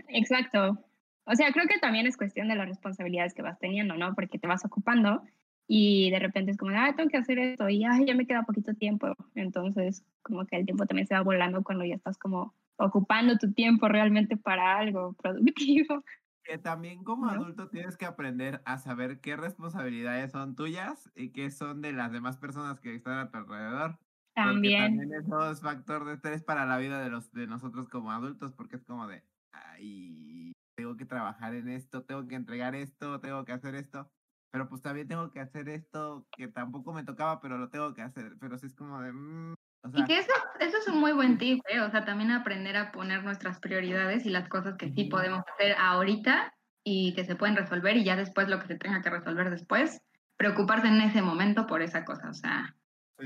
Exacto. 0.09 0.85
O 1.25 1.35
sea, 1.35 1.53
creo 1.53 1.69
que 1.69 1.79
también 1.79 2.07
es 2.07 2.17
cuestión 2.17 2.49
de 2.49 2.57
las 2.57 2.69
responsabilidades 2.69 3.35
que 3.35 3.43
vas 3.43 3.59
teniendo, 3.61 3.95
¿no? 3.95 4.15
Porque 4.15 4.39
te 4.39 4.49
vas 4.49 4.65
ocupando 4.65 5.23
y 5.71 6.11
de 6.11 6.19
repente 6.19 6.51
es 6.51 6.57
como, 6.57 6.73
ah, 6.75 6.95
tengo 6.97 7.11
que 7.11 7.19
hacer 7.19 7.39
esto 7.39 7.69
y 7.69 7.81
ya 7.81 7.93
me 8.15 8.27
queda 8.27 8.43
poquito 8.45 8.73
tiempo. 8.75 9.15
Entonces, 9.35 10.03
como 10.23 10.47
que 10.47 10.57
el 10.57 10.65
tiempo 10.65 10.87
también 10.87 11.07
se 11.07 11.15
va 11.15 11.21
volando 11.21 11.63
cuando 11.63 11.85
ya 11.85 11.95
estás 11.95 12.17
como 12.17 12.55
ocupando 12.79 13.37
tu 13.37 13.53
tiempo 13.53 13.87
realmente 13.87 14.39
para 14.39 14.79
algo 14.79 15.13
productivo. 15.13 16.03
Que 16.43 16.57
también 16.57 17.05
como 17.05 17.29
adulto 17.29 17.69
tienes 17.69 17.99
que 17.99 18.07
aprender 18.07 18.63
a 18.65 18.79
saber 18.79 19.21
qué 19.21 19.37
responsabilidades 19.37 20.33
son 20.33 20.57
tuyas 20.57 21.11
y 21.15 21.33
qué 21.33 21.51
son 21.51 21.83
de 21.83 21.93
las 21.93 22.11
demás 22.13 22.39
personas 22.39 22.81
que 22.81 22.95
están 22.95 23.19
a 23.19 23.31
tu 23.31 23.37
alrededor. 23.37 23.99
También. 24.35 24.97
también 24.97 25.21
eso 25.21 25.51
es 25.51 25.61
factor 25.61 26.07
de 26.07 26.15
estrés 26.15 26.43
para 26.43 26.65
la 26.65 26.79
vida 26.79 27.03
de, 27.03 27.11
los, 27.11 27.31
de 27.33 27.47
nosotros 27.47 27.91
como 27.91 28.11
adultos, 28.11 28.55
porque 28.55 28.77
es 28.77 28.85
como 28.85 29.07
de, 29.07 29.23
ay, 29.53 30.53
tengo 30.77 30.97
que 30.97 31.05
trabajar 31.05 31.55
en 31.55 31.69
esto, 31.69 32.05
tengo 32.05 32.27
que 32.27 32.37
entregar 32.37 32.75
esto, 32.75 33.21
tengo 33.21 33.45
que 33.45 33.53
hacer 33.53 33.75
esto 33.75 34.11
pero 34.51 34.69
pues 34.69 34.83
también 34.83 35.09
tengo 35.09 35.31
que 35.31 35.41
hacer 35.41 35.69
esto 35.69 36.27
que 36.37 36.49
tampoco 36.49 36.93
me 36.93 37.05
tocaba, 37.05 37.41
pero 37.41 37.59
lo 37.59 37.69
tengo 37.69 37.95
que 37.95 38.03
hacer. 38.03 38.33
Pero 38.41 38.59
sí 38.59 38.67
es 38.67 38.75
como 38.75 39.01
de... 39.01 39.13
Mm, 39.13 39.55
y 39.95 40.05
que 40.05 40.19
eso, 40.19 40.33
eso 40.61 40.77
es 40.79 40.89
un 40.89 41.01
muy 41.01 41.13
buen 41.13 41.39
tip, 41.39 41.61
¿eh? 41.69 41.81
o 41.81 41.91
sea, 41.91 42.05
también 42.05 42.31
aprender 42.31 42.77
a 42.77 42.93
poner 42.93 43.23
nuestras 43.25 43.61
prioridades 43.61 44.27
y 44.27 44.31
las 44.31 44.49
cosas 44.49 44.77
que 44.77 44.91
sí 44.91 45.05
podemos 45.05 45.45
hacer 45.55 45.77
ahorita 45.79 46.53
y 46.85 47.15
que 47.15 47.25
se 47.25 47.37
pueden 47.37 47.57
resolver 47.57 47.97
y 47.97 48.05
ya 48.05 48.17
después 48.17 48.49
lo 48.49 48.59
que 48.61 48.67
se 48.67 48.77
tenga 48.77 49.03
que 49.03 49.11
resolver 49.11 49.51
después, 49.51 50.01
preocuparse 50.37 50.89
en 50.89 51.01
ese 51.01 51.23
momento 51.23 51.67
por 51.67 51.83
esa 51.83 52.05
cosa, 52.05 52.31
o 52.31 52.35
sea, 52.35 52.75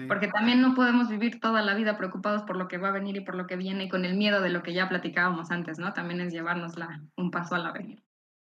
porque 0.08 0.28
también 0.28 0.62
no 0.62 0.74
podemos 0.74 1.08
vivir 1.08 1.38
toda 1.38 1.62
la 1.62 1.74
vida 1.74 1.98
preocupados 1.98 2.42
por 2.42 2.56
lo 2.56 2.66
que 2.66 2.78
va 2.78 2.88
a 2.88 2.92
venir 2.92 3.16
y 3.16 3.20
por 3.20 3.34
lo 3.34 3.46
que 3.46 3.56
viene 3.56 3.84
y 3.84 3.88
con 3.88 4.04
el 4.04 4.16
miedo 4.16 4.40
de 4.40 4.48
lo 4.48 4.62
que 4.62 4.72
ya 4.72 4.88
platicábamos 4.88 5.50
antes, 5.50 5.78
¿no? 5.78 5.92
También 5.92 6.20
es 6.22 6.32
llevárnosla 6.32 7.02
un 7.16 7.30
paso 7.30 7.54
a 7.54 7.58
la 7.58 7.72
vez. 7.72 8.02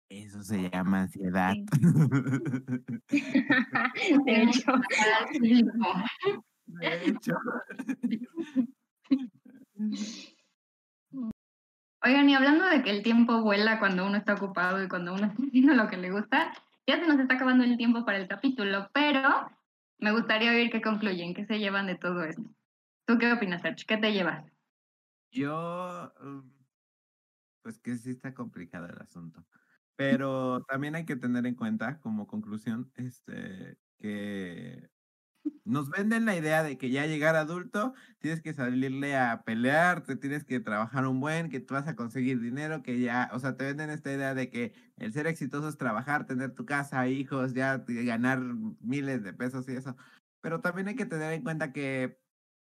Eso 0.08 0.42
se 0.42 0.70
llama 0.70 1.02
ansiedad. 1.02 1.54
De 4.24 4.42
hecho. 4.42 4.72
De 6.66 7.06
hecho. 7.06 7.34
Oigan, 12.02 12.28
y 12.30 12.34
hablando 12.34 12.64
de 12.66 12.82
que 12.82 12.90
el 12.90 13.02
tiempo 13.02 13.42
vuela 13.42 13.80
cuando 13.80 14.06
uno 14.06 14.16
está 14.16 14.34
ocupado 14.34 14.82
y 14.82 14.88
cuando 14.88 15.12
uno 15.12 15.26
está 15.26 15.42
haciendo 15.42 15.74
lo 15.74 15.88
que 15.88 15.96
le 15.96 16.12
gusta, 16.12 16.52
ya 16.86 17.00
se 17.00 17.08
nos 17.08 17.18
está 17.18 17.34
acabando 17.34 17.64
el 17.64 17.76
tiempo 17.76 18.04
para 18.04 18.18
el 18.18 18.28
capítulo, 18.28 18.88
pero 18.92 19.50
me 19.98 20.12
gustaría 20.12 20.52
oír 20.52 20.70
qué 20.70 20.80
concluyen, 20.80 21.34
qué 21.34 21.44
se 21.46 21.58
llevan 21.58 21.86
de 21.86 21.96
todo 21.96 22.22
esto. 22.22 22.44
¿Tú 23.06 23.18
qué 23.18 23.32
opinas, 23.32 23.62
Sergio? 23.62 23.86
¿Qué 23.88 23.96
te 23.96 24.12
llevas? 24.12 24.44
Yo, 25.32 26.12
mm, 26.20 26.48
pues 27.62 27.80
que 27.80 27.96
sí 27.96 28.10
está 28.10 28.34
complicado 28.34 28.86
el 28.86 29.00
asunto. 29.00 29.44
Pero 29.96 30.62
también 30.68 30.94
hay 30.94 31.06
que 31.06 31.16
tener 31.16 31.46
en 31.46 31.54
cuenta, 31.54 32.00
como 32.00 32.26
conclusión, 32.26 32.92
este, 32.96 33.78
que 33.98 34.90
nos 35.64 35.90
venden 35.90 36.26
la 36.26 36.36
idea 36.36 36.62
de 36.62 36.78
que 36.78 36.90
ya 36.90 37.06
llegar 37.06 37.36
adulto 37.36 37.94
tienes 38.20 38.42
que 38.42 38.54
salirle 38.54 39.16
a 39.16 39.42
pelear, 39.44 40.04
te 40.04 40.16
tienes 40.16 40.44
que 40.44 40.60
trabajar 40.60 41.06
un 41.06 41.20
buen, 41.20 41.50
que 41.50 41.60
tú 41.60 41.74
vas 41.74 41.88
a 41.88 41.96
conseguir 41.96 42.40
dinero, 42.40 42.82
que 42.82 43.00
ya, 43.00 43.30
o 43.32 43.38
sea, 43.40 43.56
te 43.56 43.64
venden 43.64 43.90
esta 43.90 44.12
idea 44.12 44.34
de 44.34 44.50
que 44.50 44.74
el 44.96 45.12
ser 45.12 45.26
exitoso 45.26 45.68
es 45.68 45.78
trabajar, 45.78 46.26
tener 46.26 46.54
tu 46.54 46.66
casa, 46.66 47.08
hijos, 47.08 47.54
ya 47.54 47.78
ganar 47.88 48.40
miles 48.80 49.22
de 49.24 49.32
pesos 49.34 49.68
y 49.68 49.72
eso. 49.76 49.96
Pero 50.40 50.60
también 50.60 50.88
hay 50.88 50.96
que 50.96 51.06
tener 51.06 51.32
en 51.32 51.42
cuenta 51.42 51.72
que 51.72 52.20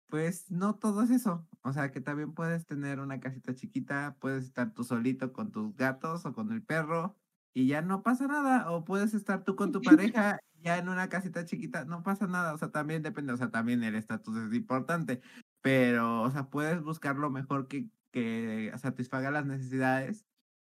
pues 0.09 0.49
no 0.51 0.75
todo 0.75 1.03
es 1.03 1.11
eso. 1.11 1.47
O 1.61 1.71
sea, 1.71 1.91
que 1.91 2.01
también 2.01 2.33
puedes 2.33 2.65
tener 2.65 2.99
una 2.99 3.19
casita 3.19 3.53
chiquita, 3.55 4.17
puedes 4.19 4.45
estar 4.45 4.73
tú 4.73 4.83
solito 4.83 5.31
con 5.33 5.51
tus 5.51 5.75
gatos 5.75 6.25
o 6.25 6.33
con 6.33 6.51
el 6.51 6.63
perro 6.63 7.15
y 7.53 7.67
ya 7.67 7.81
no 7.81 8.03
pasa 8.03 8.27
nada. 8.27 8.71
O 8.71 8.83
puedes 8.83 9.13
estar 9.13 9.43
tú 9.43 9.55
con 9.55 9.71
tu 9.71 9.81
pareja 10.11 10.39
ya 10.61 10.77
en 10.77 10.89
una 10.89 11.09
casita 11.09 11.45
chiquita, 11.45 11.85
no 11.85 12.03
pasa 12.03 12.27
nada. 12.27 12.53
O 12.53 12.57
sea, 12.57 12.71
también 12.71 13.03
depende, 13.03 13.33
o 13.33 13.37
sea, 13.37 13.49
también 13.49 13.83
el 13.83 13.95
estatus 13.95 14.35
es 14.37 14.53
importante. 14.53 15.21
Pero, 15.61 16.21
o 16.23 16.31
sea, 16.31 16.49
puedes 16.49 16.81
buscar 16.81 17.17
lo 17.17 17.29
mejor 17.29 17.67
que, 17.67 17.87
que 18.11 18.71
satisfaga 18.77 19.31
las 19.31 19.45
necesidades 19.45 20.25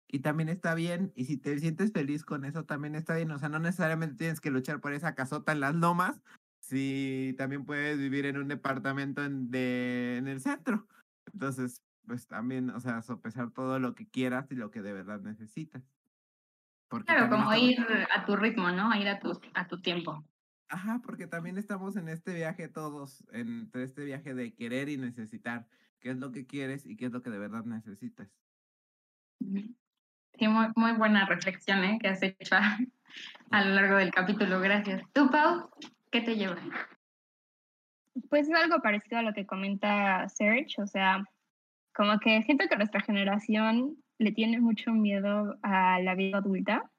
y 0.08 0.20
también 0.20 0.50
está 0.50 0.74
bien. 0.74 1.12
Y 1.16 1.24
si 1.24 1.36
te 1.38 1.58
sientes 1.58 1.92
feliz 1.92 2.24
con 2.24 2.44
eso, 2.44 2.64
también 2.64 2.94
está 2.94 3.16
bien. 3.16 3.30
O 3.30 3.38
sea, 3.38 3.48
no 3.48 3.58
necesariamente 3.58 4.16
tienes 4.16 4.40
que 4.40 4.50
luchar 4.50 4.80
por 4.80 4.92
esa 4.92 5.14
casota 5.14 5.52
en 5.52 5.60
las 5.60 5.74
lomas, 5.74 6.20
si 6.72 7.34
también 7.36 7.66
puedes 7.66 7.98
vivir 7.98 8.24
en 8.24 8.38
un 8.38 8.48
departamento 8.48 9.22
en, 9.22 9.50
de, 9.50 10.16
en 10.16 10.26
el 10.26 10.40
centro. 10.40 10.88
Entonces, 11.30 11.82
pues 12.06 12.26
también, 12.26 12.70
o 12.70 12.80
sea, 12.80 13.02
sopesar 13.02 13.50
todo 13.50 13.78
lo 13.78 13.94
que 13.94 14.08
quieras 14.08 14.50
y 14.50 14.54
lo 14.54 14.70
que 14.70 14.80
de 14.80 14.94
verdad 14.94 15.20
necesitas. 15.20 15.82
claro, 16.88 17.28
como 17.28 17.54
ir 17.54 17.78
a 18.14 18.24
tu 18.24 18.36
ritmo, 18.36 18.70
¿no? 18.70 18.94
Ir 18.96 19.06
a 19.08 19.20
tu, 19.20 19.38
a 19.52 19.68
tu 19.68 19.82
tiempo. 19.82 20.24
Ajá, 20.70 21.02
porque 21.04 21.26
también 21.26 21.58
estamos 21.58 21.96
en 21.96 22.08
este 22.08 22.32
viaje 22.32 22.68
todos, 22.68 23.22
en 23.32 23.70
este 23.74 24.06
viaje 24.06 24.32
de 24.32 24.54
querer 24.54 24.88
y 24.88 24.96
necesitar. 24.96 25.66
¿Qué 26.00 26.10
es 26.10 26.16
lo 26.16 26.32
que 26.32 26.46
quieres 26.46 26.86
y 26.86 26.96
qué 26.96 27.04
es 27.04 27.12
lo 27.12 27.20
que 27.20 27.28
de 27.28 27.38
verdad 27.38 27.64
necesitas? 27.66 28.30
Sí, 29.38 30.48
muy, 30.48 30.68
muy 30.74 30.92
buena 30.92 31.26
reflexión 31.26 31.84
¿eh? 31.84 31.98
que 32.00 32.08
has 32.08 32.22
hecho 32.22 32.54
a, 32.54 32.78
a 33.50 33.64
lo 33.64 33.74
largo 33.74 33.96
del 33.96 34.10
capítulo. 34.10 34.58
Gracias. 34.58 35.02
¿Tú, 35.12 35.30
Pau? 35.30 35.70
¿Qué 36.12 36.20
te 36.20 36.36
lleva? 36.36 36.58
Pues 38.28 38.46
es 38.46 38.54
algo 38.54 38.80
parecido 38.82 39.18
a 39.18 39.22
lo 39.22 39.32
que 39.32 39.46
comenta 39.46 40.28
Serge, 40.28 40.82
o 40.82 40.86
sea, 40.86 41.24
como 41.94 42.18
que 42.18 42.42
siento 42.42 42.68
que 42.68 42.76
nuestra 42.76 43.00
generación 43.00 43.96
le 44.18 44.32
tiene 44.32 44.60
mucho 44.60 44.92
miedo 44.92 45.56
a 45.62 46.00
la 46.00 46.14
vida 46.14 46.38
adulta. 46.38 46.90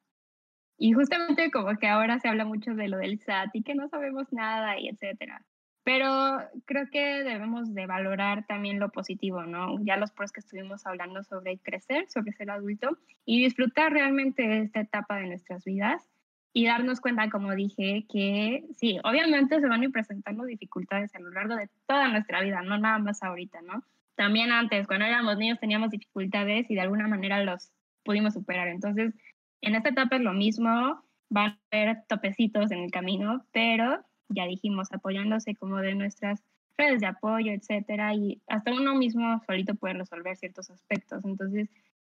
Y 0.80 0.94
justamente 0.94 1.52
como 1.52 1.78
que 1.78 1.88
ahora 1.88 2.20
se 2.20 2.28
habla 2.28 2.44
mucho 2.44 2.74
de 2.74 2.88
lo 2.88 2.98
del 2.98 3.20
SAT 3.20 3.52
y 3.54 3.62
que 3.62 3.76
no 3.76 3.88
sabemos 3.88 4.34
nada 4.34 4.80
y 4.80 4.90
etcétera. 4.90 5.46
Pero 5.84 6.40
creo 6.66 6.90
que 6.90 7.24
debemos 7.24 7.72
de 7.76 7.86
valorar 7.86 8.48
también 8.48 8.80
lo 8.80 8.90
positivo, 8.90 9.44
¿no? 9.44 9.78
Ya 9.84 9.98
los 9.98 10.12
pros 10.12 10.32
que 10.32 10.40
estuvimos 10.40 10.88
hablando 10.88 11.24
sobre 11.24 11.60
crecer, 11.60 12.10
sobre 12.10 12.32
ser 12.32 12.50
adulto 12.50 12.98
y 13.26 13.44
disfrutar 13.44 13.94
realmente 13.94 14.60
esta 14.60 14.80
etapa 14.80 15.18
de 15.18 15.28
nuestras 15.28 15.64
vidas 15.66 16.13
y 16.54 16.66
darnos 16.66 17.02
cuenta, 17.02 17.30
como 17.30 17.56
dije, 17.56 18.06
que 18.08 18.64
sí, 18.78 19.00
obviamente 19.04 19.60
se 19.60 19.68
van 19.68 19.82
a 19.82 19.86
ir 19.86 19.92
presentando 19.92 20.46
dificultades 20.46 21.14
a 21.16 21.20
lo 21.20 21.32
largo 21.32 21.56
de 21.56 21.68
toda 21.88 22.08
nuestra 22.10 22.42
vida, 22.42 22.62
no 22.62 22.78
nada 22.78 23.00
más 23.00 23.24
ahorita, 23.24 23.62
¿no? 23.64 23.84
También 24.16 24.52
antes, 24.52 24.86
cuando 24.86 25.06
éramos 25.06 25.38
niños, 25.38 25.60
teníamos 25.60 25.90
dificultades 25.90 26.70
y 26.70 26.76
de 26.76 26.82
alguna 26.82 27.08
manera 27.08 27.44
los 27.44 27.72
pudimos 28.04 28.36
superar. 28.36 28.68
Entonces, 28.68 29.16
en 29.62 29.74
esta 29.74 29.90
etapa 29.90 30.18
es 30.18 30.22
lo 30.22 30.34
mismo, 30.34 31.04
van 31.30 31.52
a 31.52 31.60
haber 31.72 32.04
topecitos 32.08 32.70
en 32.70 32.80
el 32.84 32.92
camino, 32.92 33.44
pero 33.52 34.06
ya 34.30 34.46
dijimos, 34.46 34.94
apoyándose 34.94 35.56
como 35.56 35.78
de 35.78 35.96
nuestras 35.96 36.44
redes 36.78 37.02
de 37.02 37.08
apoyo, 37.08 37.52
etcétera, 37.52 38.14
y 38.14 38.42
hasta 38.48 38.72
uno 38.72 38.94
mismo 38.94 39.42
solito 39.48 39.74
puede 39.74 39.96
resolver 39.96 40.36
ciertos 40.38 40.70
aspectos. 40.70 41.26
Entonces, 41.26 41.70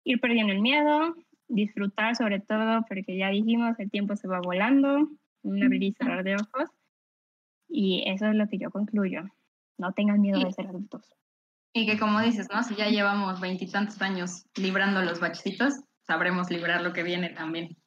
ir 0.05 0.21
perdiendo 0.21 0.53
el 0.53 0.61
miedo, 0.61 1.15
disfrutar 1.49 2.15
sobre 2.15 2.39
todo, 2.39 2.85
porque 2.87 3.17
ya 3.17 3.29
dijimos, 3.29 3.77
el 3.79 3.91
tiempo 3.91 4.15
se 4.15 4.27
va 4.27 4.39
volando, 4.39 5.09
un 5.41 5.63
abrir 5.63 5.83
y 5.83 5.91
cerrar 5.91 6.23
de 6.23 6.35
ojos, 6.35 6.69
y 7.67 8.03
eso 8.07 8.27
es 8.27 8.35
lo 8.35 8.47
que 8.47 8.57
yo 8.57 8.71
concluyo. 8.71 9.23
No 9.77 9.93
tengan 9.93 10.21
miedo 10.21 10.39
de 10.39 10.51
ser 10.51 10.67
adultos. 10.67 11.13
Y 11.73 11.85
que 11.85 11.99
como 11.99 12.19
dices, 12.21 12.47
¿no? 12.53 12.63
Si 12.63 12.75
ya 12.75 12.89
llevamos 12.89 13.39
veintitantos 13.39 14.01
años 14.01 14.45
librando 14.55 15.01
los 15.01 15.19
bachecitos, 15.19 15.81
sabremos 16.01 16.49
librar 16.49 16.81
lo 16.81 16.93
que 16.93 17.03
viene 17.03 17.29
también. 17.29 17.77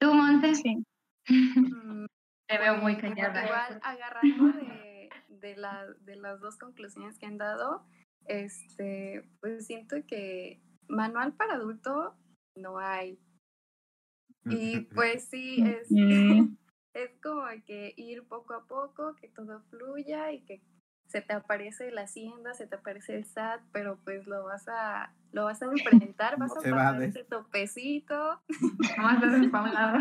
¿Tú, 0.00 0.14
Monte? 0.14 0.54
Sí. 0.54 0.84
Mm, 1.28 2.06
te 2.46 2.58
veo 2.58 2.78
muy 2.78 2.96
pues, 2.96 3.14
callada. 3.14 3.44
Igual, 3.44 3.80
agarrando 3.82 4.58
de, 4.58 5.10
de, 5.28 5.56
la, 5.56 5.84
de 6.00 6.16
las 6.16 6.40
dos 6.40 6.56
conclusiones 6.56 7.18
que 7.18 7.26
han 7.26 7.36
dado, 7.36 7.84
este, 8.24 9.28
pues 9.40 9.66
siento 9.66 9.96
que 10.06 10.60
manual 10.88 11.34
para 11.34 11.54
adulto 11.54 12.16
no 12.58 12.78
hay. 12.78 13.18
Y 14.44 14.80
pues 14.94 15.28
sí, 15.28 15.62
es, 15.62 15.88
es 16.94 17.10
como 17.22 17.46
que 17.66 17.94
ir 17.96 18.26
poco 18.26 18.54
a 18.54 18.66
poco, 18.66 19.14
que 19.16 19.28
todo 19.28 19.62
fluya 19.70 20.32
y 20.32 20.44
que 20.44 20.62
se 21.08 21.22
te 21.22 21.32
aparece 21.32 21.90
la 21.90 22.02
hacienda, 22.02 22.52
se 22.52 22.66
te 22.66 22.76
aparece 22.76 23.16
el 23.16 23.24
SAT, 23.24 23.62
pero 23.72 23.98
pues 24.04 24.26
lo 24.26 24.44
vas 24.44 24.68
a, 24.68 25.14
lo 25.32 25.44
vas 25.44 25.62
a 25.62 25.66
enfrentar, 25.66 26.36
vas 26.38 26.52
a 26.52 26.60
pasar 26.60 27.02
ese 27.02 27.24
topecito. 27.24 28.42
No 28.98 29.10
estás 29.10 29.40
despoblado. 29.40 29.98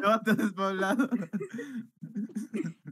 No 0.00 0.14
estás 0.14 0.36
despoblado. 0.36 1.08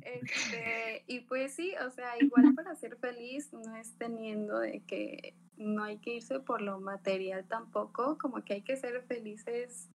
Este, 0.06 1.02
y 1.08 1.20
pues 1.20 1.54
sí, 1.54 1.74
o 1.84 1.90
sea, 1.90 2.16
igual 2.20 2.54
para 2.54 2.76
ser 2.76 2.96
feliz 2.96 3.52
no 3.52 3.74
es 3.74 3.98
teniendo 3.98 4.60
de 4.60 4.80
que 4.84 5.34
no 5.56 5.82
hay 5.82 5.98
que 5.98 6.14
irse 6.14 6.38
por 6.38 6.62
lo 6.62 6.78
material 6.78 7.44
tampoco, 7.48 8.16
como 8.16 8.44
que 8.44 8.54
hay 8.54 8.62
que 8.62 8.76
ser 8.76 9.02
felices 9.02 9.90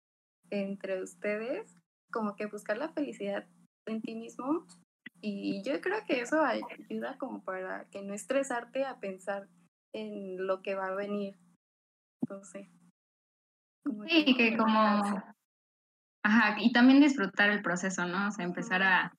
entre 0.51 1.03
ustedes, 1.03 1.77
como 2.13 2.37
que 2.37 2.47
buscar 2.47 2.79
la 2.79 2.91
felicidad 2.91 3.47
en 3.87 4.01
ti 4.01 4.15
mismo 4.15 4.65
y 5.21 5.63
yo 5.65 5.81
creo 5.81 6.05
que 6.07 6.21
eso 6.21 6.41
ayuda 6.41 7.19
como 7.19 7.43
para 7.43 7.87
que 7.87 8.03
no 8.03 8.15
estresarte 8.15 8.85
a 8.85 9.01
pensar 9.01 9.49
en 9.93 10.47
lo 10.47 10.63
que 10.63 10.77
va 10.77 10.87
a 10.89 10.95
venir. 10.95 11.37
Entonces. 12.23 12.69
sí, 14.07 14.37
que, 14.37 14.57
como... 14.57 15.25
Ajá, 16.25 16.57
y 16.61 16.73
también 16.73 17.01
disfrutar 17.01 17.51
el 17.51 17.63
proceso, 17.63 18.05
¿no? 18.07 18.29
O 18.29 18.31
sea, 18.31 18.45
empezar 18.45 18.83
a, 18.83 19.17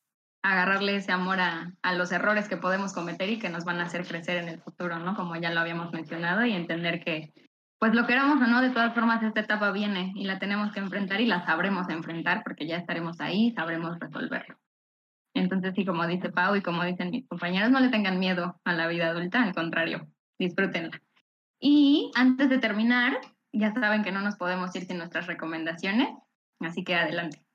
agarrarle 0.51 0.95
ese 0.95 1.11
amor 1.11 1.39
a, 1.39 1.73
a, 1.81 1.93
los 1.93 2.11
errores 2.11 2.47
que 2.47 2.57
podemos 2.57 2.93
cometer 2.93 3.29
y 3.29 3.39
que 3.39 3.49
nos 3.49 3.65
van 3.65 3.79
a 3.79 3.83
hacer 3.83 4.05
crecer 4.05 4.37
en 4.37 4.49
el 4.49 4.59
futuro, 4.59 4.99
¿no? 4.99 5.15
Como 5.15 5.35
ya 5.35 5.51
lo 5.51 5.59
habíamos 5.59 5.91
mencionado, 5.91 6.45
y 6.45 6.53
entender 6.53 7.03
que, 7.03 7.33
pues 7.79 7.93
lo 7.93 8.07
queramos 8.07 8.41
o 8.41 8.47
no, 8.47 8.61
de 8.61 8.71
todas 8.71 8.93
formas 8.93 9.21
esta 9.23 9.41
etapa 9.41 9.71
viene 9.71 10.11
y 10.15 10.25
la 10.25 10.39
tenemos 10.39 10.71
que 10.71 10.79
enfrentar 10.79 11.21
y 11.21 11.25
la 11.25 11.45
sabremos 11.45 11.89
enfrentar 11.89 12.43
porque 12.43 12.67
ya 12.67 12.77
estaremos 12.77 13.19
ahí, 13.19 13.51
sabremos 13.51 13.99
resolverlo. 13.99 14.57
Entonces, 15.33 15.73
sí, 15.75 15.85
como 15.85 16.07
dice 16.07 16.29
Pau 16.29 16.55
y 16.55 16.61
como 16.61 16.83
dicen 16.83 17.11
mis 17.11 17.27
compañeros, 17.27 17.69
no 17.69 17.79
le 17.79 17.89
tengan 17.89 18.19
miedo 18.19 18.59
a 18.63 18.73
la 18.73 18.87
vida 18.87 19.09
adulta, 19.09 19.43
al 19.43 19.53
contrario, 19.53 20.07
disfrútenla. 20.39 20.99
Y 21.59 22.11
antes 22.15 22.49
de 22.49 22.57
terminar, 22.57 23.19
ya 23.51 23.73
saben 23.73 24.03
que 24.03 24.11
no 24.11 24.21
nos 24.21 24.35
podemos 24.35 24.75
ir 24.75 24.85
sin 24.85 24.97
nuestras 24.97 25.27
recomendaciones, 25.27 26.09
así 26.59 26.83
que 26.83 26.95
adelante. 26.95 27.46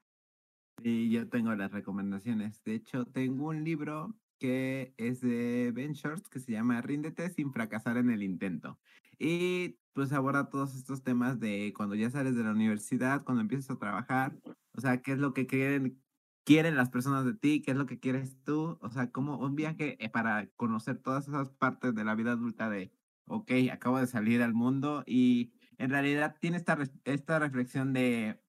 Sí, 0.82 1.10
yo 1.10 1.28
tengo 1.28 1.54
las 1.54 1.70
recomendaciones. 1.70 2.62
De 2.64 2.74
hecho, 2.74 3.04
tengo 3.06 3.48
un 3.48 3.62
libro 3.62 4.16
que 4.38 4.94
es 4.96 5.20
de 5.20 5.70
Ben 5.72 5.92
Shorts 5.92 6.28
que 6.28 6.40
se 6.40 6.52
llama 6.52 6.80
Ríndete 6.80 7.30
sin 7.30 7.52
fracasar 7.52 7.96
en 7.98 8.10
el 8.10 8.22
intento. 8.22 8.80
Y 9.18 9.78
pues 9.92 10.12
aborda 10.12 10.48
todos 10.50 10.74
estos 10.74 11.02
temas 11.04 11.38
de 11.38 11.72
cuando 11.76 11.94
ya 11.94 12.10
sales 12.10 12.34
de 12.34 12.42
la 12.42 12.50
universidad, 12.50 13.22
cuando 13.24 13.42
empiezas 13.42 13.70
a 13.70 13.78
trabajar, 13.78 14.36
o 14.72 14.80
sea, 14.80 15.02
qué 15.02 15.12
es 15.12 15.18
lo 15.18 15.34
que 15.34 15.46
quieren, 15.46 16.02
quieren 16.44 16.76
las 16.76 16.90
personas 16.90 17.24
de 17.24 17.34
ti, 17.34 17.62
qué 17.62 17.72
es 17.72 17.76
lo 17.76 17.86
que 17.86 18.00
quieres 18.00 18.42
tú, 18.42 18.78
o 18.80 18.90
sea, 18.90 19.12
como 19.12 19.38
un 19.38 19.54
viaje 19.54 20.02
eh, 20.04 20.08
para 20.08 20.48
conocer 20.56 20.98
todas 20.98 21.28
esas 21.28 21.50
partes 21.50 21.94
de 21.94 22.04
la 22.04 22.14
vida 22.16 22.32
adulta 22.32 22.68
de, 22.70 22.92
ok, 23.26 23.52
acabo 23.70 23.98
de 23.98 24.06
salir 24.08 24.42
al 24.42 24.54
mundo 24.54 25.04
y 25.06 25.52
en 25.78 25.90
realidad 25.90 26.36
tiene 26.40 26.56
esta, 26.56 26.78
esta 27.04 27.38
reflexión 27.38 27.92
de, 27.92 28.41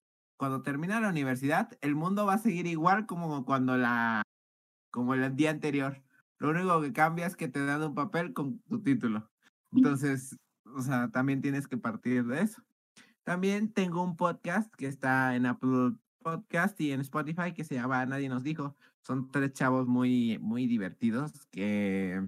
cuando 0.44 0.62
termina 0.62 1.00
la 1.00 1.08
universidad, 1.08 1.72
el 1.80 1.96
mundo 1.96 2.26
va 2.26 2.34
a 2.34 2.38
seguir 2.38 2.68
igual 2.68 3.06
como 3.06 3.46
cuando 3.46 3.78
la, 3.78 4.24
como 4.92 5.14
el 5.14 5.38
día 5.38 5.52
anterior. 5.52 6.04
Lo 6.38 6.50
único 6.50 6.82
que 6.82 6.92
cambia 6.92 7.26
es 7.28 7.38
que 7.38 7.48
te 7.48 7.66
dan 7.66 7.82
un 7.82 7.96
papel 7.96 8.34
con 8.34 8.60
tu 8.64 8.84
título. 8.84 9.32
Entonces, 9.72 10.36
o 10.66 10.82
sea, 10.82 11.10
también 11.12 11.42
tienes 11.42 11.70
que 11.70 11.78
partir 11.78 12.26
de 12.26 12.42
eso. 12.42 12.62
También 13.24 13.72
tengo 13.72 14.04
un 14.04 14.18
podcast 14.18 14.70
que 14.76 14.88
está 14.88 15.34
en 15.38 15.46
Apple 15.46 15.94
podcast 16.22 16.78
y 16.82 16.92
en 16.92 17.00
Spotify 17.00 17.54
que 17.54 17.64
se 17.64 17.76
llama 17.76 18.06
Nadie 18.06 18.28
nos 18.28 18.44
dijo. 18.44 18.76
Son 19.00 19.32
tres 19.32 19.54
chavos 19.54 19.88
muy, 19.88 20.40
muy 20.40 20.68
divertidos 20.68 21.32
que 21.52 22.28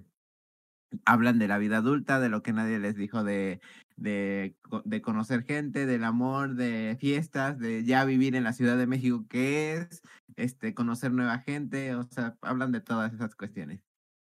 hablan 1.04 1.38
de 1.38 1.48
la 1.48 1.58
vida 1.58 1.76
adulta, 1.76 2.18
de 2.18 2.30
lo 2.30 2.42
que 2.42 2.54
nadie 2.54 2.78
les 2.78 2.96
dijo 2.96 3.24
de, 3.24 3.60
de, 3.96 4.56
de, 4.84 5.02
conocer 5.02 5.44
gente, 5.44 5.86
del 5.86 6.04
amor, 6.04 6.54
de 6.54 6.96
fiestas, 7.00 7.58
de 7.58 7.84
ya 7.84 8.04
vivir 8.04 8.36
en 8.36 8.44
la 8.44 8.52
Ciudad 8.52 8.76
de 8.76 8.86
México, 8.86 9.26
que 9.28 9.74
es, 9.74 10.02
este, 10.36 10.74
conocer 10.74 11.12
nueva 11.12 11.38
gente, 11.38 11.94
o 11.94 12.04
sea, 12.04 12.36
hablan 12.42 12.72
de 12.72 12.80
todas 12.80 13.12
esas 13.12 13.34
cuestiones. 13.34 13.80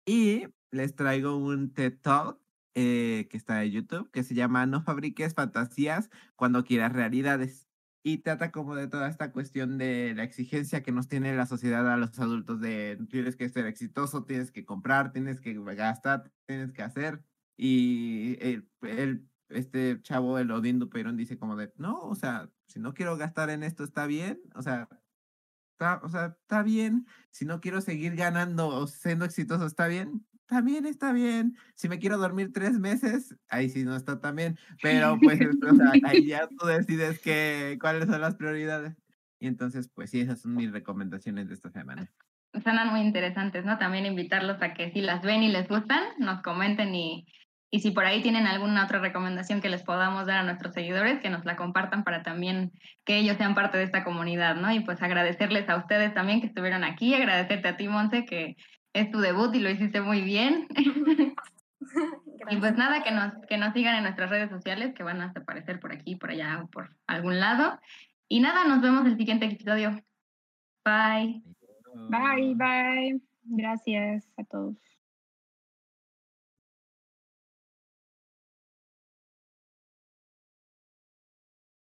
Y 0.06 0.46
les 0.70 0.94
traigo 0.94 1.36
un 1.36 1.72
TED 1.72 1.98
Talk 2.00 2.38
eh, 2.74 3.28
que 3.30 3.36
está 3.36 3.64
en 3.64 3.72
YouTube, 3.72 4.10
que 4.10 4.22
se 4.22 4.34
llama 4.34 4.66
No 4.66 4.82
fabriques 4.82 5.34
fantasías 5.34 6.10
cuando 6.36 6.64
quieras 6.64 6.92
realidades 6.92 7.68
y 8.04 8.18
trata 8.18 8.50
como 8.50 8.74
de 8.74 8.88
toda 8.88 9.08
esta 9.08 9.32
cuestión 9.32 9.78
de 9.78 10.14
la 10.16 10.24
exigencia 10.24 10.82
que 10.82 10.92
nos 10.92 11.08
tiene 11.08 11.36
la 11.36 11.46
sociedad 11.46 11.90
a 11.90 11.96
los 11.96 12.18
adultos 12.18 12.60
de 12.60 12.98
tienes 13.10 13.36
que 13.36 13.48
ser 13.48 13.66
exitoso, 13.66 14.24
tienes 14.24 14.50
que 14.50 14.64
comprar, 14.64 15.12
tienes 15.12 15.40
que 15.40 15.54
gastar, 15.74 16.32
tienes 16.46 16.72
que 16.72 16.82
hacer. 16.82 17.22
Y 17.56 18.38
el, 18.40 19.28
este 19.54 20.00
chavo, 20.02 20.38
el 20.38 20.50
Odín 20.50 20.78
Duperón, 20.78 21.16
dice 21.16 21.38
como 21.38 21.56
de, 21.56 21.72
no, 21.76 21.98
o 22.00 22.14
sea, 22.14 22.48
si 22.66 22.80
no 22.80 22.94
quiero 22.94 23.16
gastar 23.16 23.50
en 23.50 23.62
esto, 23.62 23.84
está 23.84 24.06
bien, 24.06 24.40
o 24.54 24.62
sea, 24.62 24.88
está, 25.72 26.00
o 26.02 26.08
sea, 26.08 26.36
está 26.40 26.62
bien, 26.62 27.06
si 27.30 27.44
no 27.44 27.60
quiero 27.60 27.80
seguir 27.80 28.16
ganando 28.16 28.68
o 28.68 28.86
siendo 28.86 29.24
exitoso, 29.24 29.66
está 29.66 29.86
bien, 29.86 30.24
también 30.52 30.84
está 30.84 31.14
bien. 31.14 31.56
Si 31.74 31.88
me 31.88 31.98
quiero 31.98 32.18
dormir 32.18 32.52
tres 32.52 32.78
meses, 32.78 33.34
ahí 33.48 33.70
sí 33.70 33.84
no 33.84 33.96
está 33.96 34.20
tan 34.20 34.36
bien. 34.36 34.58
Pero 34.82 35.18
pues, 35.18 35.40
o 35.40 35.74
sea, 35.74 35.92
ahí 36.04 36.26
ya 36.26 36.46
tú 36.46 36.66
decides 36.66 37.20
que, 37.20 37.78
cuáles 37.80 38.06
son 38.06 38.20
las 38.20 38.34
prioridades. 38.34 38.94
Y 39.40 39.46
entonces, 39.46 39.88
pues 39.88 40.10
sí, 40.10 40.20
esas 40.20 40.40
son 40.40 40.54
mis 40.54 40.70
recomendaciones 40.70 41.48
de 41.48 41.54
esta 41.54 41.70
semana. 41.70 42.12
Suenan 42.62 42.90
muy 42.90 43.00
interesantes, 43.00 43.64
¿no? 43.64 43.78
También 43.78 44.04
invitarlos 44.04 44.60
a 44.60 44.74
que 44.74 44.92
si 44.92 45.00
las 45.00 45.22
ven 45.22 45.42
y 45.42 45.48
les 45.48 45.68
gustan, 45.68 46.02
nos 46.18 46.42
comenten 46.42 46.94
y, 46.94 47.26
y 47.74 47.80
si 47.80 47.90
por 47.90 48.04
ahí 48.04 48.20
tienen 48.20 48.46
alguna 48.46 48.84
otra 48.84 48.98
recomendación 48.98 49.62
que 49.62 49.70
les 49.70 49.82
podamos 49.82 50.26
dar 50.26 50.36
a 50.36 50.42
nuestros 50.42 50.74
seguidores, 50.74 51.20
que 51.20 51.30
nos 51.30 51.46
la 51.46 51.56
compartan 51.56 52.04
para 52.04 52.22
también 52.22 52.70
que 53.06 53.16
ellos 53.16 53.38
sean 53.38 53.54
parte 53.54 53.78
de 53.78 53.84
esta 53.84 54.04
comunidad, 54.04 54.56
¿no? 54.56 54.70
Y 54.70 54.80
pues 54.80 55.02
agradecerles 55.02 55.66
a 55.70 55.78
ustedes 55.78 56.12
también 56.12 56.42
que 56.42 56.48
estuvieron 56.48 56.84
aquí, 56.84 57.14
agradecerte 57.14 57.68
a 57.68 57.76
ti, 57.78 57.88
Monse, 57.88 58.26
que 58.26 58.56
es 58.92 59.10
tu 59.10 59.20
debut 59.20 59.54
y 59.54 59.60
lo 59.60 59.70
hiciste 59.70 60.02
muy 60.02 60.20
bien. 60.20 60.66
y 62.50 62.56
pues 62.56 62.76
nada, 62.76 63.02
que 63.02 63.10
nos, 63.10 63.32
que 63.48 63.56
nos 63.56 63.72
sigan 63.72 63.96
en 63.96 64.02
nuestras 64.02 64.28
redes 64.28 64.50
sociales, 64.50 64.92
que 64.94 65.02
van 65.02 65.22
a 65.22 65.32
aparecer 65.34 65.80
por 65.80 65.94
aquí, 65.94 66.16
por 66.16 66.30
allá 66.30 66.60
o 66.62 66.66
por 66.66 66.94
algún 67.06 67.40
lado. 67.40 67.80
Y 68.28 68.40
nada, 68.40 68.66
nos 68.66 68.82
vemos 68.82 69.06
el 69.06 69.16
siguiente 69.16 69.46
episodio. 69.46 69.92
Bye. 70.84 71.42
Bye, 72.10 72.54
bye. 72.54 73.18
Gracias 73.44 74.28
a 74.36 74.44
todos. 74.44 74.76